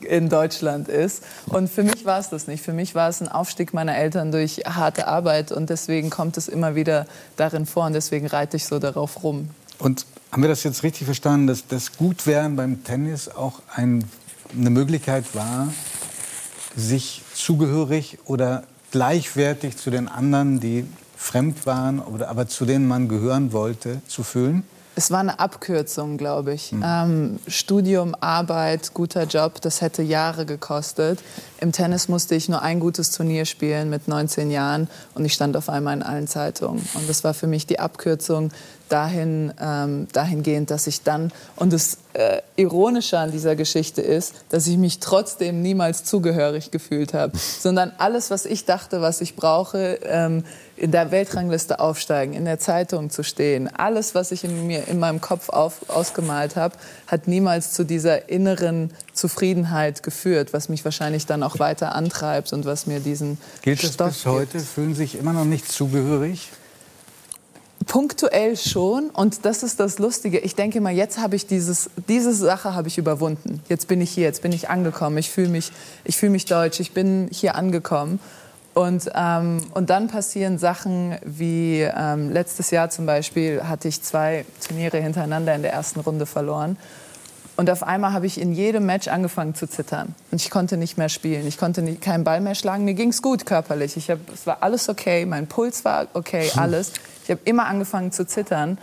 äh, 0.00 0.04
in 0.04 0.28
Deutschland 0.28 0.88
ist. 0.88 1.22
Und 1.46 1.70
für 1.70 1.84
mich 1.84 2.04
war 2.04 2.18
es 2.18 2.30
das 2.30 2.48
nicht. 2.48 2.64
Für 2.64 2.72
mich 2.72 2.96
war 2.96 3.08
es 3.08 3.20
ein 3.22 3.28
Aufstieg 3.28 3.74
meiner 3.74 3.96
Eltern 3.96 4.32
durch 4.32 4.62
harte 4.66 5.06
Arbeit. 5.06 5.52
Und 5.52 5.70
deswegen 5.70 6.10
kommt 6.10 6.36
es 6.36 6.48
immer 6.48 6.74
wieder 6.74 7.06
darin 7.36 7.64
vor. 7.64 7.86
Und 7.86 7.92
deswegen 7.92 8.26
reite 8.26 8.56
ich 8.56 8.66
so 8.66 8.80
darauf 8.80 9.22
rum. 9.22 9.48
Und 9.78 10.04
haben 10.32 10.42
wir 10.42 10.48
das 10.48 10.64
jetzt 10.64 10.82
richtig 10.82 11.04
verstanden, 11.04 11.46
dass 11.46 11.68
das 11.68 11.96
Gutwerden 11.96 12.56
beim 12.56 12.82
Tennis 12.82 13.28
auch 13.28 13.62
ein, 13.72 14.02
eine 14.58 14.70
Möglichkeit 14.70 15.26
war, 15.34 15.72
sich 16.74 17.22
zugehörig 17.34 18.18
oder 18.24 18.64
gleichwertig 18.90 19.76
zu 19.76 19.90
den 19.90 20.08
anderen, 20.08 20.58
die 20.58 20.86
fremd 21.22 21.66
waren, 21.66 22.00
oder 22.00 22.28
aber 22.28 22.48
zu 22.48 22.64
denen 22.64 22.86
man 22.86 23.08
gehören 23.08 23.52
wollte, 23.52 24.02
zu 24.06 24.22
fühlen? 24.22 24.64
Es 24.94 25.10
war 25.10 25.20
eine 25.20 25.38
Abkürzung, 25.38 26.18
glaube 26.18 26.52
ich. 26.52 26.72
Mhm. 26.72 26.82
Ähm, 26.84 27.38
Studium, 27.46 28.14
Arbeit, 28.20 28.92
guter 28.92 29.24
Job, 29.24 29.60
das 29.62 29.80
hätte 29.80 30.02
Jahre 30.02 30.44
gekostet. 30.44 31.20
Im 31.62 31.70
Tennis 31.70 32.08
musste 32.08 32.34
ich 32.34 32.48
nur 32.48 32.60
ein 32.60 32.80
gutes 32.80 33.12
Turnier 33.12 33.44
spielen 33.44 33.88
mit 33.88 34.08
19 34.08 34.50
Jahren 34.50 34.88
und 35.14 35.24
ich 35.24 35.32
stand 35.32 35.56
auf 35.56 35.68
einmal 35.68 35.96
in 35.96 36.02
allen 36.02 36.26
Zeitungen. 36.26 36.84
Und 36.94 37.08
das 37.08 37.22
war 37.22 37.34
für 37.34 37.46
mich 37.46 37.68
die 37.68 37.78
Abkürzung 37.78 38.50
dahin, 38.92 39.54
ähm, 39.60 40.06
dahingehend, 40.12 40.70
dass 40.70 40.86
ich 40.86 41.02
dann, 41.02 41.32
und 41.56 41.72
das 41.72 41.98
äh, 42.12 42.42
Ironische 42.56 43.18
an 43.18 43.30
dieser 43.30 43.56
Geschichte 43.56 44.02
ist, 44.02 44.34
dass 44.50 44.66
ich 44.66 44.76
mich 44.76 45.00
trotzdem 45.00 45.62
niemals 45.62 46.04
zugehörig 46.04 46.70
gefühlt 46.70 47.14
habe, 47.14 47.38
sondern 47.60 47.92
alles, 47.98 48.30
was 48.30 48.44
ich 48.44 48.66
dachte, 48.66 49.00
was 49.00 49.20
ich 49.20 49.34
brauche, 49.34 49.98
ähm, 50.04 50.44
in 50.76 50.90
der 50.90 51.10
Weltrangliste 51.10 51.80
aufsteigen, 51.80 52.34
in 52.34 52.44
der 52.44 52.58
Zeitung 52.58 53.08
zu 53.08 53.22
stehen, 53.22 53.68
alles, 53.74 54.14
was 54.14 54.32
ich 54.32 54.44
in, 54.44 54.66
mir, 54.66 54.88
in 54.88 54.98
meinem 54.98 55.20
Kopf 55.20 55.48
auf, 55.48 55.88
ausgemalt 55.88 56.56
habe, 56.56 56.76
hat 57.06 57.28
niemals 57.28 57.72
zu 57.72 57.84
dieser 57.84 58.28
inneren 58.28 58.90
Zufriedenheit 59.12 60.02
geführt, 60.02 60.52
was 60.52 60.68
mich 60.68 60.84
wahrscheinlich 60.84 61.24
dann 61.24 61.42
auch 61.42 61.51
weiter 61.58 61.94
antreibt 61.94 62.52
und 62.52 62.64
was 62.64 62.86
mir 62.86 63.00
diesen 63.00 63.38
Gilt 63.62 63.82
das 63.82 63.94
Stoff 63.94 64.08
bis 64.08 64.26
heute? 64.26 64.58
Gibt. 64.58 64.70
Fühlen 64.70 64.94
sich 64.94 65.18
immer 65.18 65.32
noch 65.32 65.44
nicht 65.44 65.70
zugehörig? 65.70 66.50
Punktuell 67.86 68.56
schon 68.56 69.10
und 69.10 69.44
das 69.44 69.62
ist 69.62 69.80
das 69.80 69.98
Lustige. 69.98 70.38
Ich 70.38 70.54
denke 70.54 70.80
mal, 70.80 70.92
jetzt 70.92 71.18
habe 71.18 71.36
ich 71.36 71.46
dieses, 71.46 71.90
diese 72.08 72.32
Sache 72.32 72.74
habe 72.74 72.88
ich 72.88 72.96
überwunden. 72.96 73.60
Jetzt 73.68 73.88
bin 73.88 74.00
ich 74.00 74.10
hier, 74.10 74.24
jetzt 74.24 74.42
bin 74.42 74.52
ich 74.52 74.70
angekommen. 74.70 75.18
Ich 75.18 75.30
fühle 75.30 75.48
mich, 75.48 75.72
ich 76.04 76.16
fühle 76.16 76.32
mich 76.32 76.44
deutsch. 76.44 76.80
Ich 76.80 76.92
bin 76.92 77.28
hier 77.32 77.56
angekommen 77.56 78.20
und, 78.74 79.10
ähm, 79.14 79.58
und 79.74 79.90
dann 79.90 80.08
passieren 80.08 80.58
Sachen 80.58 81.18
wie 81.24 81.82
ähm, 81.82 82.30
letztes 82.30 82.70
Jahr 82.70 82.88
zum 82.88 83.04
Beispiel 83.04 83.62
hatte 83.64 83.88
ich 83.88 84.02
zwei 84.02 84.46
Turniere 84.66 84.98
hintereinander 84.98 85.54
in 85.54 85.62
der 85.62 85.72
ersten 85.72 86.00
Runde 86.00 86.24
verloren. 86.24 86.78
Und 87.56 87.68
auf 87.68 87.82
einmal 87.82 88.12
habe 88.12 88.26
ich 88.26 88.40
in 88.40 88.52
jedem 88.52 88.86
Match 88.86 89.08
angefangen 89.08 89.54
zu 89.54 89.68
zittern. 89.68 90.14
Und 90.30 90.40
ich 90.40 90.50
konnte 90.50 90.76
nicht 90.76 90.96
mehr 90.96 91.08
spielen. 91.08 91.46
Ich 91.46 91.58
konnte 91.58 91.82
nicht, 91.82 92.00
keinen 92.00 92.24
Ball 92.24 92.40
mehr 92.40 92.54
schlagen. 92.54 92.84
Mir 92.84 92.94
ging 92.94 93.10
es 93.10 93.20
gut 93.20 93.44
körperlich. 93.44 93.96
Ich 93.96 94.10
hab, 94.10 94.18
es 94.32 94.46
war 94.46 94.58
alles 94.62 94.88
okay. 94.88 95.26
Mein 95.26 95.46
Puls 95.46 95.84
war 95.84 96.08
okay, 96.14 96.50
alles. 96.56 96.92
Ich 97.24 97.30
habe 97.30 97.40
immer 97.44 97.66
angefangen 97.66 98.10
zu 98.10 98.26
zittern. 98.26 98.78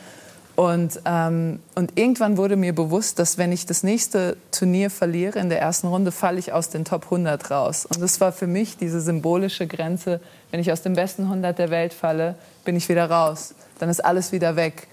Und, 0.56 1.00
ähm, 1.06 1.60
und 1.76 1.98
irgendwann 1.98 2.36
wurde 2.36 2.58
mir 2.58 2.76
bewusst, 2.76 3.18
dass 3.18 3.38
wenn 3.38 3.54
ich 3.54 3.66
das 3.66 3.82
nächste 3.82 4.36
Turnier 4.52 4.90
verliere 4.90 5.40
in 5.40 5.48
der 5.48 5.62
ersten 5.62 5.88
Runde, 5.88 6.12
falle 6.12 6.38
ich 6.38 6.52
aus 6.52 6.70
den 6.70 6.84
Top 6.84 7.06
100 7.06 7.50
raus. 7.50 7.86
Und 7.86 8.02
das 8.02 8.20
war 8.20 8.34
für 8.34 8.46
mich 8.46 8.76
diese 8.76 9.00
symbolische 9.00 9.68
Grenze. 9.68 10.20
Wenn 10.52 10.60
ich 10.60 10.70
aus 10.72 10.82
den 10.82 10.96
besten 10.96 11.24
100 11.24 11.58
der 11.58 11.70
Welt 11.70 11.94
falle, 11.94 12.36
bin 12.66 12.76
ich 12.76 12.90
wieder 12.90 13.10
raus. 13.10 13.56
Dann 13.80 13.90
ist 13.90 14.04
alles 14.04 14.32
wieder 14.32 14.56
weg. 14.56 14.88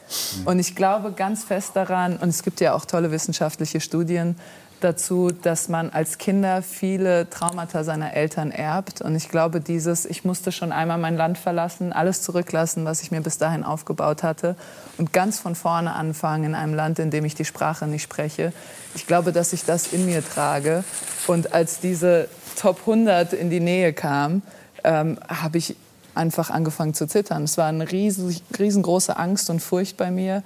Und 0.44 0.58
ich 0.58 0.74
glaube 0.74 1.12
ganz 1.12 1.44
fest 1.44 1.72
daran, 1.74 2.16
und 2.16 2.28
es 2.30 2.42
gibt 2.42 2.60
ja 2.60 2.74
auch 2.74 2.84
tolle 2.84 3.10
wissenschaftliche 3.10 3.80
Studien, 3.80 4.36
dazu, 4.80 5.30
dass 5.30 5.68
man 5.68 5.90
als 5.90 6.18
Kinder 6.18 6.62
viele 6.62 7.28
Traumata 7.30 7.84
seiner 7.84 8.14
Eltern 8.14 8.50
erbt. 8.50 9.00
Und 9.00 9.14
ich 9.14 9.28
glaube, 9.28 9.60
dieses, 9.60 10.04
ich 10.04 10.24
musste 10.24 10.52
schon 10.52 10.72
einmal 10.72 10.98
mein 10.98 11.16
Land 11.16 11.38
verlassen, 11.38 11.92
alles 11.92 12.22
zurücklassen, 12.22 12.84
was 12.84 13.02
ich 13.02 13.10
mir 13.10 13.20
bis 13.20 13.38
dahin 13.38 13.64
aufgebaut 13.64 14.22
hatte 14.22 14.56
und 14.98 15.12
ganz 15.12 15.38
von 15.38 15.54
vorne 15.54 15.92
anfangen 15.94 16.44
in 16.44 16.54
einem 16.54 16.74
Land, 16.74 16.98
in 16.98 17.10
dem 17.10 17.24
ich 17.24 17.34
die 17.34 17.44
Sprache 17.44 17.86
nicht 17.86 18.02
spreche. 18.02 18.52
Ich 18.94 19.06
glaube, 19.06 19.32
dass 19.32 19.52
ich 19.52 19.64
das 19.64 19.92
in 19.92 20.06
mir 20.06 20.26
trage. 20.26 20.84
Und 21.26 21.52
als 21.52 21.80
diese 21.80 22.28
Top 22.56 22.80
100 22.80 23.32
in 23.32 23.50
die 23.50 23.60
Nähe 23.60 23.92
kam, 23.92 24.42
ähm, 24.84 25.18
habe 25.28 25.58
ich 25.58 25.76
einfach 26.16 26.50
angefangen 26.50 26.94
zu 26.94 27.06
zittern. 27.06 27.44
Es 27.44 27.58
war 27.58 27.66
eine 27.66 27.90
riesig, 27.90 28.42
riesengroße 28.58 29.16
Angst 29.16 29.50
und 29.50 29.60
Furcht 29.60 29.96
bei 29.96 30.10
mir. 30.10 30.42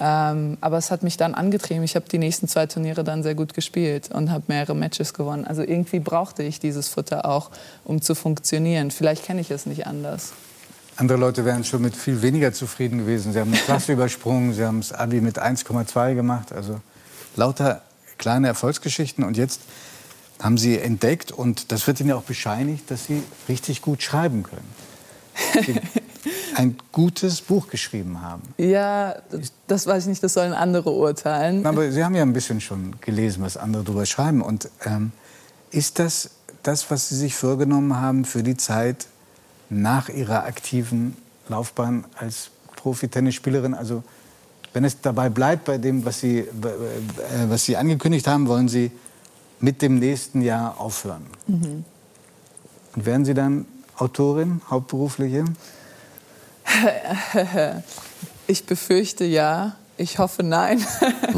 Ähm, 0.00 0.58
aber 0.60 0.78
es 0.78 0.90
hat 0.90 1.02
mich 1.02 1.16
dann 1.16 1.34
angetrieben. 1.34 1.82
Ich 1.82 1.96
habe 1.96 2.08
die 2.08 2.18
nächsten 2.18 2.48
zwei 2.48 2.66
Turniere 2.66 3.04
dann 3.04 3.22
sehr 3.22 3.34
gut 3.34 3.54
gespielt 3.54 4.10
und 4.12 4.30
habe 4.30 4.44
mehrere 4.48 4.74
Matches 4.74 5.14
gewonnen. 5.14 5.44
Also 5.44 5.62
irgendwie 5.62 6.00
brauchte 6.00 6.42
ich 6.42 6.60
dieses 6.60 6.88
Futter 6.88 7.26
auch, 7.26 7.50
um 7.84 8.02
zu 8.02 8.14
funktionieren. 8.14 8.90
Vielleicht 8.90 9.24
kenne 9.24 9.40
ich 9.40 9.50
es 9.50 9.66
nicht 9.66 9.86
anders. 9.86 10.32
Andere 10.96 11.18
Leute 11.18 11.44
wären 11.44 11.64
schon 11.64 11.82
mit 11.82 11.96
viel 11.96 12.22
weniger 12.22 12.52
zufrieden 12.52 12.98
gewesen. 12.98 13.32
Sie 13.32 13.40
haben 13.40 13.52
eine 13.52 13.60
Klasse 13.60 13.92
übersprungen, 13.94 14.52
sie 14.52 14.64
haben 14.64 14.80
das 14.80 14.92
Abi 14.92 15.20
mit 15.20 15.40
1,2 15.40 16.14
gemacht. 16.14 16.52
Also 16.52 16.80
lauter 17.34 17.82
kleine 18.18 18.46
Erfolgsgeschichten. 18.46 19.24
Und 19.24 19.36
jetzt 19.36 19.60
haben 20.40 20.58
sie 20.58 20.78
entdeckt, 20.78 21.32
und 21.32 21.72
das 21.72 21.86
wird 21.86 22.00
ihnen 22.00 22.12
auch 22.12 22.22
bescheinigt, 22.22 22.90
dass 22.90 23.06
sie 23.06 23.22
richtig 23.48 23.82
gut 23.82 24.02
schreiben 24.02 24.42
können. 24.42 24.68
Ein 26.56 26.76
gutes 26.92 27.40
Buch 27.40 27.68
geschrieben 27.68 28.22
haben. 28.22 28.42
Ja, 28.56 29.16
das 29.66 29.86
weiß 29.86 30.04
ich 30.04 30.08
nicht, 30.08 30.22
das 30.22 30.34
sollen 30.34 30.52
andere 30.52 30.90
urteilen. 30.90 31.66
Aber 31.66 31.90
Sie 31.90 32.02
haben 32.02 32.14
ja 32.14 32.22
ein 32.22 32.32
bisschen 32.32 32.60
schon 32.60 32.96
gelesen, 33.00 33.42
was 33.42 33.56
andere 33.56 33.84
darüber 33.84 34.06
schreiben. 34.06 34.40
Und 34.40 34.70
ähm, 34.84 35.12
ist 35.70 35.98
das 35.98 36.30
das, 36.62 36.90
was 36.90 37.08
Sie 37.08 37.16
sich 37.16 37.34
vorgenommen 37.34 38.00
haben 38.00 38.24
für 38.24 38.42
die 38.42 38.56
Zeit 38.56 39.06
nach 39.68 40.08
Ihrer 40.08 40.44
aktiven 40.44 41.16
Laufbahn 41.48 42.04
als 42.16 42.50
Profi-Tennisspielerin? 42.76 43.74
Also 43.74 44.02
wenn 44.72 44.84
es 44.84 45.00
dabei 45.00 45.28
bleibt 45.28 45.64
bei 45.64 45.78
dem, 45.78 46.04
was 46.04 46.20
Sie, 46.20 46.38
äh, 46.38 46.48
was 47.48 47.64
Sie 47.64 47.76
angekündigt 47.76 48.26
haben, 48.26 48.48
wollen 48.48 48.68
Sie 48.68 48.90
mit 49.60 49.82
dem 49.82 49.98
nächsten 49.98 50.42
Jahr 50.42 50.80
aufhören. 50.80 51.26
Mhm. 51.46 51.84
Und 52.96 53.06
werden 53.06 53.24
Sie 53.24 53.34
dann 53.34 53.66
Autorin, 53.96 54.60
hauptberufliche? 54.70 55.44
Ich 58.46 58.66
befürchte 58.66 59.24
ja. 59.24 59.74
Ich 59.96 60.18
hoffe 60.18 60.42
nein. 60.42 60.84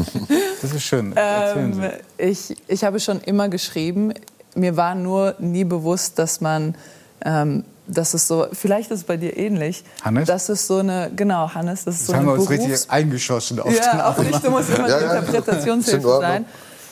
das 0.61 0.73
ist 0.73 0.83
schön. 0.83 1.13
Ähm, 1.15 1.81
ich, 2.17 2.55
ich 2.67 2.83
habe 2.83 2.99
schon 2.99 3.21
immer 3.21 3.49
geschrieben. 3.49 4.13
Mir 4.55 4.75
war 4.75 4.95
nur 4.95 5.35
nie 5.39 5.63
bewusst, 5.63 6.17
dass 6.17 6.41
man, 6.41 6.75
ähm, 7.23 7.63
dass 7.87 8.13
es 8.13 8.27
so, 8.27 8.47
vielleicht 8.51 8.89
ist 8.89 8.99
es 8.99 9.03
bei 9.03 9.15
dir 9.15 9.37
ähnlich. 9.37 9.83
Hannes? 10.01 10.27
Das 10.27 10.49
ist 10.49 10.65
so 10.65 10.79
eine, 10.79 11.11
genau, 11.15 11.53
Hannes, 11.53 11.85
das 11.85 11.95
ist 11.95 12.01
das 12.01 12.07
so 12.07 12.13
haben 12.15 12.21
eine 12.21 12.29
wir 12.29 12.33
uns 12.33 12.47
Berufs 12.47 12.63
richtig 12.63 12.91
eingeschossen 12.91 13.59
auf 13.59 13.73
Ja, 13.73 14.09
auch 14.09 14.17
nicht, 14.17 14.43
du 14.43 14.49
musst 14.49 14.69
immer 14.69 14.89
Ja, 14.89 14.99
die 14.99 15.05
ja. 15.05 15.19
Interpretationshilfe 15.19 16.19
sein. 16.19 16.45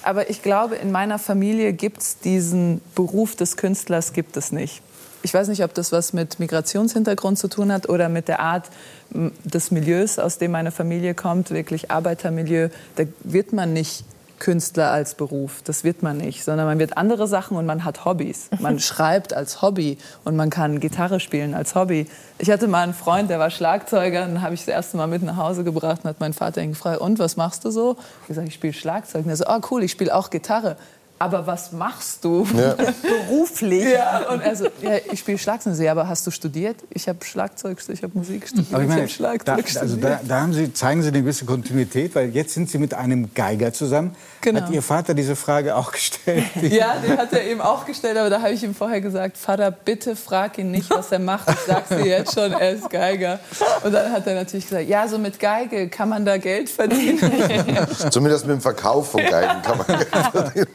Aber 0.03 0.29
ich 0.29 0.43
glaube, 0.43 0.75
in 0.75 0.91
meiner 0.91 1.17
Familie 1.17 1.73
gibt 1.73 2.01
es 2.01 2.19
diesen 2.19 2.79
Beruf 2.93 3.35
des 3.35 3.57
Künstlers 3.57 4.13
gibt 4.13 4.37
es 4.37 4.51
nicht. 4.51 4.83
Ich 5.23 5.33
weiß 5.33 5.47
nicht, 5.47 5.63
ob 5.63 5.73
das 5.73 5.91
was 5.91 6.13
mit 6.13 6.39
Migrationshintergrund 6.39 7.37
zu 7.37 7.47
tun 7.47 7.71
hat 7.71 7.89
oder 7.89 8.09
mit 8.09 8.27
der 8.27 8.39
Art 8.39 8.69
des 9.11 9.71
Milieus, 9.71 10.19
aus 10.19 10.37
dem 10.37 10.51
meine 10.51 10.71
Familie 10.71 11.13
kommt, 11.13 11.51
wirklich 11.51 11.91
Arbeitermilieu. 11.91 12.69
Da 12.95 13.03
wird 13.23 13.53
man 13.53 13.73
nicht 13.73 14.03
Künstler 14.39 14.91
als 14.91 15.15
Beruf, 15.15 15.61
das 15.63 15.83
wird 15.83 16.03
man 16.03 16.17
nicht, 16.17 16.43
sondern 16.43 16.67
man 16.67 16.77
wird 16.77 16.97
andere 16.97 17.27
Sachen 17.27 17.55
und 17.57 17.65
man 17.65 17.85
hat 17.85 18.05
Hobbys. 18.05 18.49
Man 18.59 18.79
schreibt 18.79 19.33
als 19.33 19.61
Hobby 19.61 19.97
und 20.23 20.35
man 20.35 20.49
kann 20.49 20.79
Gitarre 20.79 21.19
spielen 21.19 21.53
als 21.53 21.75
Hobby. 21.75 22.07
Ich 22.37 22.49
hatte 22.49 22.67
mal 22.67 22.83
einen 22.83 22.93
Freund, 22.93 23.29
der 23.29 23.39
war 23.39 23.49
Schlagzeuger, 23.49 24.25
den 24.25 24.41
habe 24.41 24.53
ich 24.53 24.61
das 24.61 24.69
erste 24.69 24.97
Mal 24.97 25.07
mit 25.07 25.23
nach 25.23 25.37
Hause 25.37 25.63
gebracht 25.63 26.01
und 26.03 26.09
hat 26.09 26.19
mein 26.19 26.33
Vater 26.33 26.61
ihn 26.61 26.71
gefragt, 26.71 26.99
und 26.99 27.19
was 27.19 27.37
machst 27.37 27.63
du 27.65 27.71
so? 27.71 27.97
Ich 28.23 28.27
gesagt, 28.27 28.47
ich 28.47 28.53
spiele 28.53 28.73
Schlagzeug. 28.73 29.25
Und 29.25 29.29
er 29.29 29.37
so, 29.37 29.45
oh 29.47 29.59
cool, 29.71 29.83
ich 29.83 29.91
spiele 29.91 30.13
auch 30.13 30.29
Gitarre. 30.29 30.75
Aber 31.17 31.47
was 31.47 31.71
machst 31.71 32.25
du 32.25 32.45
Ja. 32.55 32.75
beruflich? 33.29 33.85
Ja, 33.93 34.29
und 34.29 34.41
er 34.41 34.55
so, 34.55 34.65
ja, 34.81 34.97
ich 35.11 35.19
spiele 35.21 35.37
Schlagzeug. 35.37 35.79
Ich 35.79 35.89
aber 35.89 36.09
hast 36.09 36.27
du 36.27 36.31
studiert? 36.31 36.77
Ich 36.89 37.07
habe 37.07 37.23
Schlagzeug, 37.23 37.77
ich 37.87 38.03
habe 38.03 38.11
Musik 38.17 38.47
studiert, 38.47 38.73
Aber 38.73 38.83
ich 38.83 38.89
meine, 38.89 39.01
habe 39.03 39.09
Schlagzeug 39.09 39.45
da, 39.45 39.61
studiert. 39.61 39.81
also 39.81 39.95
da, 39.97 40.19
da 40.27 40.41
haben 40.41 40.53
Sie, 40.53 40.73
zeigen 40.73 41.01
Sie 41.01 41.07
eine 41.07 41.21
gewisse 41.21 41.45
Kontinuität, 41.45 42.15
weil 42.15 42.29
jetzt 42.29 42.53
sind 42.53 42.69
Sie 42.69 42.77
mit 42.79 42.93
einem 42.93 43.33
Geiger 43.33 43.71
zusammen. 43.71 44.13
Genau. 44.41 44.61
Hat 44.61 44.69
Ihr 44.69 44.81
Vater 44.81 45.13
diese 45.13 45.35
Frage 45.35 45.75
auch 45.75 45.91
gestellt? 45.91 46.43
Ja, 46.61 46.95
den 46.97 47.17
hat 47.17 47.31
er 47.31 47.43
eben 47.45 47.61
auch 47.61 47.85
gestellt, 47.85 48.17
aber 48.17 48.29
da 48.29 48.41
habe 48.41 48.51
ich 48.51 48.63
ihm 48.63 48.75
vorher 48.75 48.99
gesagt, 48.99 49.37
Vater, 49.37 49.71
bitte 49.71 50.15
frag 50.15 50.57
ihn 50.57 50.71
nicht, 50.71 50.89
was 50.89 51.11
er 51.11 51.19
macht. 51.19 51.49
Ich 51.49 51.59
sag's 51.65 51.89
dir 51.89 52.05
jetzt 52.05 52.33
schon, 52.33 52.51
er 52.51 52.71
ist 52.71 52.89
Geiger. 52.89 53.39
Und 53.83 53.93
dann 53.93 54.11
hat 54.11 54.27
er 54.27 54.35
natürlich 54.35 54.67
gesagt, 54.67 54.89
ja, 54.89 55.07
so 55.07 55.17
mit 55.17 55.39
Geige 55.39 55.87
kann 55.87 56.09
man 56.09 56.25
da 56.25 56.37
Geld 56.37 56.69
verdienen. 56.69 57.19
Zumindest 58.11 58.45
mit 58.45 58.55
dem 58.55 58.61
Verkauf 58.61 59.11
von 59.11 59.21
Geigen 59.21 59.61
kann 59.61 59.77
man. 59.77 59.87
Ein 59.89 60.65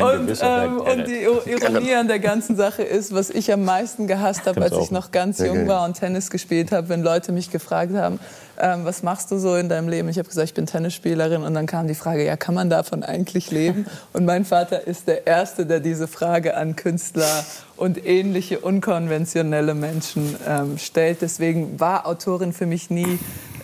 Und, 0.00 0.38
ähm, 0.42 0.80
und 0.80 1.06
die 1.06 1.22
Ironie 1.50 1.94
an 1.94 2.08
der 2.08 2.18
ganzen 2.18 2.56
Sache 2.56 2.82
ist, 2.82 3.14
was 3.14 3.30
ich 3.30 3.52
am 3.52 3.64
meisten 3.64 4.06
gehasst 4.06 4.46
habe, 4.46 4.62
als 4.62 4.76
ich 4.76 4.90
noch 4.90 5.10
ganz 5.10 5.38
jung 5.38 5.66
war 5.66 5.84
und 5.84 5.98
Tennis 5.98 6.30
gespielt 6.30 6.72
habe, 6.72 6.88
wenn 6.88 7.02
Leute 7.02 7.32
mich 7.32 7.50
gefragt 7.50 7.94
haben, 7.94 8.20
ähm, 8.60 8.84
was 8.84 9.02
machst 9.02 9.30
du 9.30 9.38
so 9.38 9.54
in 9.56 9.68
deinem 9.68 9.88
Leben? 9.88 10.08
Ich 10.08 10.18
habe 10.18 10.28
gesagt, 10.28 10.48
ich 10.48 10.54
bin 10.54 10.66
Tennisspielerin 10.66 11.42
und 11.42 11.54
dann 11.54 11.66
kam 11.66 11.86
die 11.86 11.94
Frage, 11.94 12.24
ja, 12.24 12.36
kann 12.36 12.54
man 12.54 12.68
davon 12.70 13.02
eigentlich 13.02 13.50
leben? 13.50 13.86
Und 14.12 14.24
mein 14.24 14.44
Vater 14.44 14.86
ist 14.86 15.06
der 15.06 15.26
Erste, 15.26 15.64
der 15.64 15.80
diese 15.80 16.08
Frage 16.08 16.56
an 16.56 16.76
Künstler 16.76 17.44
und 17.76 18.04
ähnliche 18.04 18.58
unkonventionelle 18.58 19.74
Menschen 19.74 20.36
ähm, 20.46 20.78
stellt. 20.78 21.22
Deswegen 21.22 21.78
war 21.78 22.06
Autorin 22.06 22.52
für 22.52 22.66
mich 22.66 22.90
nie 22.90 23.18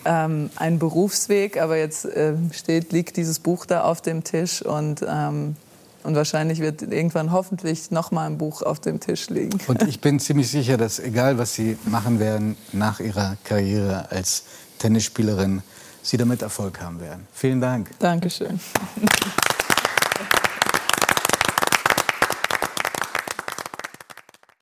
ähm, 0.05 0.51
ein 0.57 0.79
Berufsweg, 0.79 1.61
aber 1.61 1.77
jetzt 1.77 2.07
ähm, 2.15 2.51
steht, 2.53 2.93
liegt 2.93 3.17
dieses 3.17 3.39
Buch 3.39 3.67
da 3.67 3.85
auf 3.85 4.01
dem 4.01 4.25
Tisch 4.25 4.63
und 4.63 5.05
ähm, 5.07 5.57
und 6.05 6.15
wahrscheinlich 6.15 6.61
wird 6.61 6.83
irgendwann 6.83 7.33
hoffentlich 7.33 7.91
noch 7.91 8.11
mal 8.11 8.27
ein 8.27 8.37
Buch 8.37 8.61
auf 8.61 8.79
dem 8.79 9.01
Tisch 9.01 9.31
liegen. 9.31 9.59
Und 9.67 9.83
ich 9.85 10.03
bin 10.03 10.21
ziemlich 10.21 10.51
sicher, 10.51 10.77
dass 10.77 10.99
egal 10.99 11.39
was 11.39 11.55
Sie 11.55 11.79
machen 11.87 12.21
werden 12.21 12.57
nach 12.73 13.01
Ihrer 13.01 13.39
Karriere 13.43 14.11
als 14.11 14.45
Tennisspielerin, 14.79 15.63
Sie 16.03 16.19
damit 16.19 16.43
Erfolg 16.43 16.83
haben 16.83 17.01
werden. 17.01 17.27
Vielen 17.33 17.63
Dank. 17.63 17.89
Dankeschön. 17.99 18.61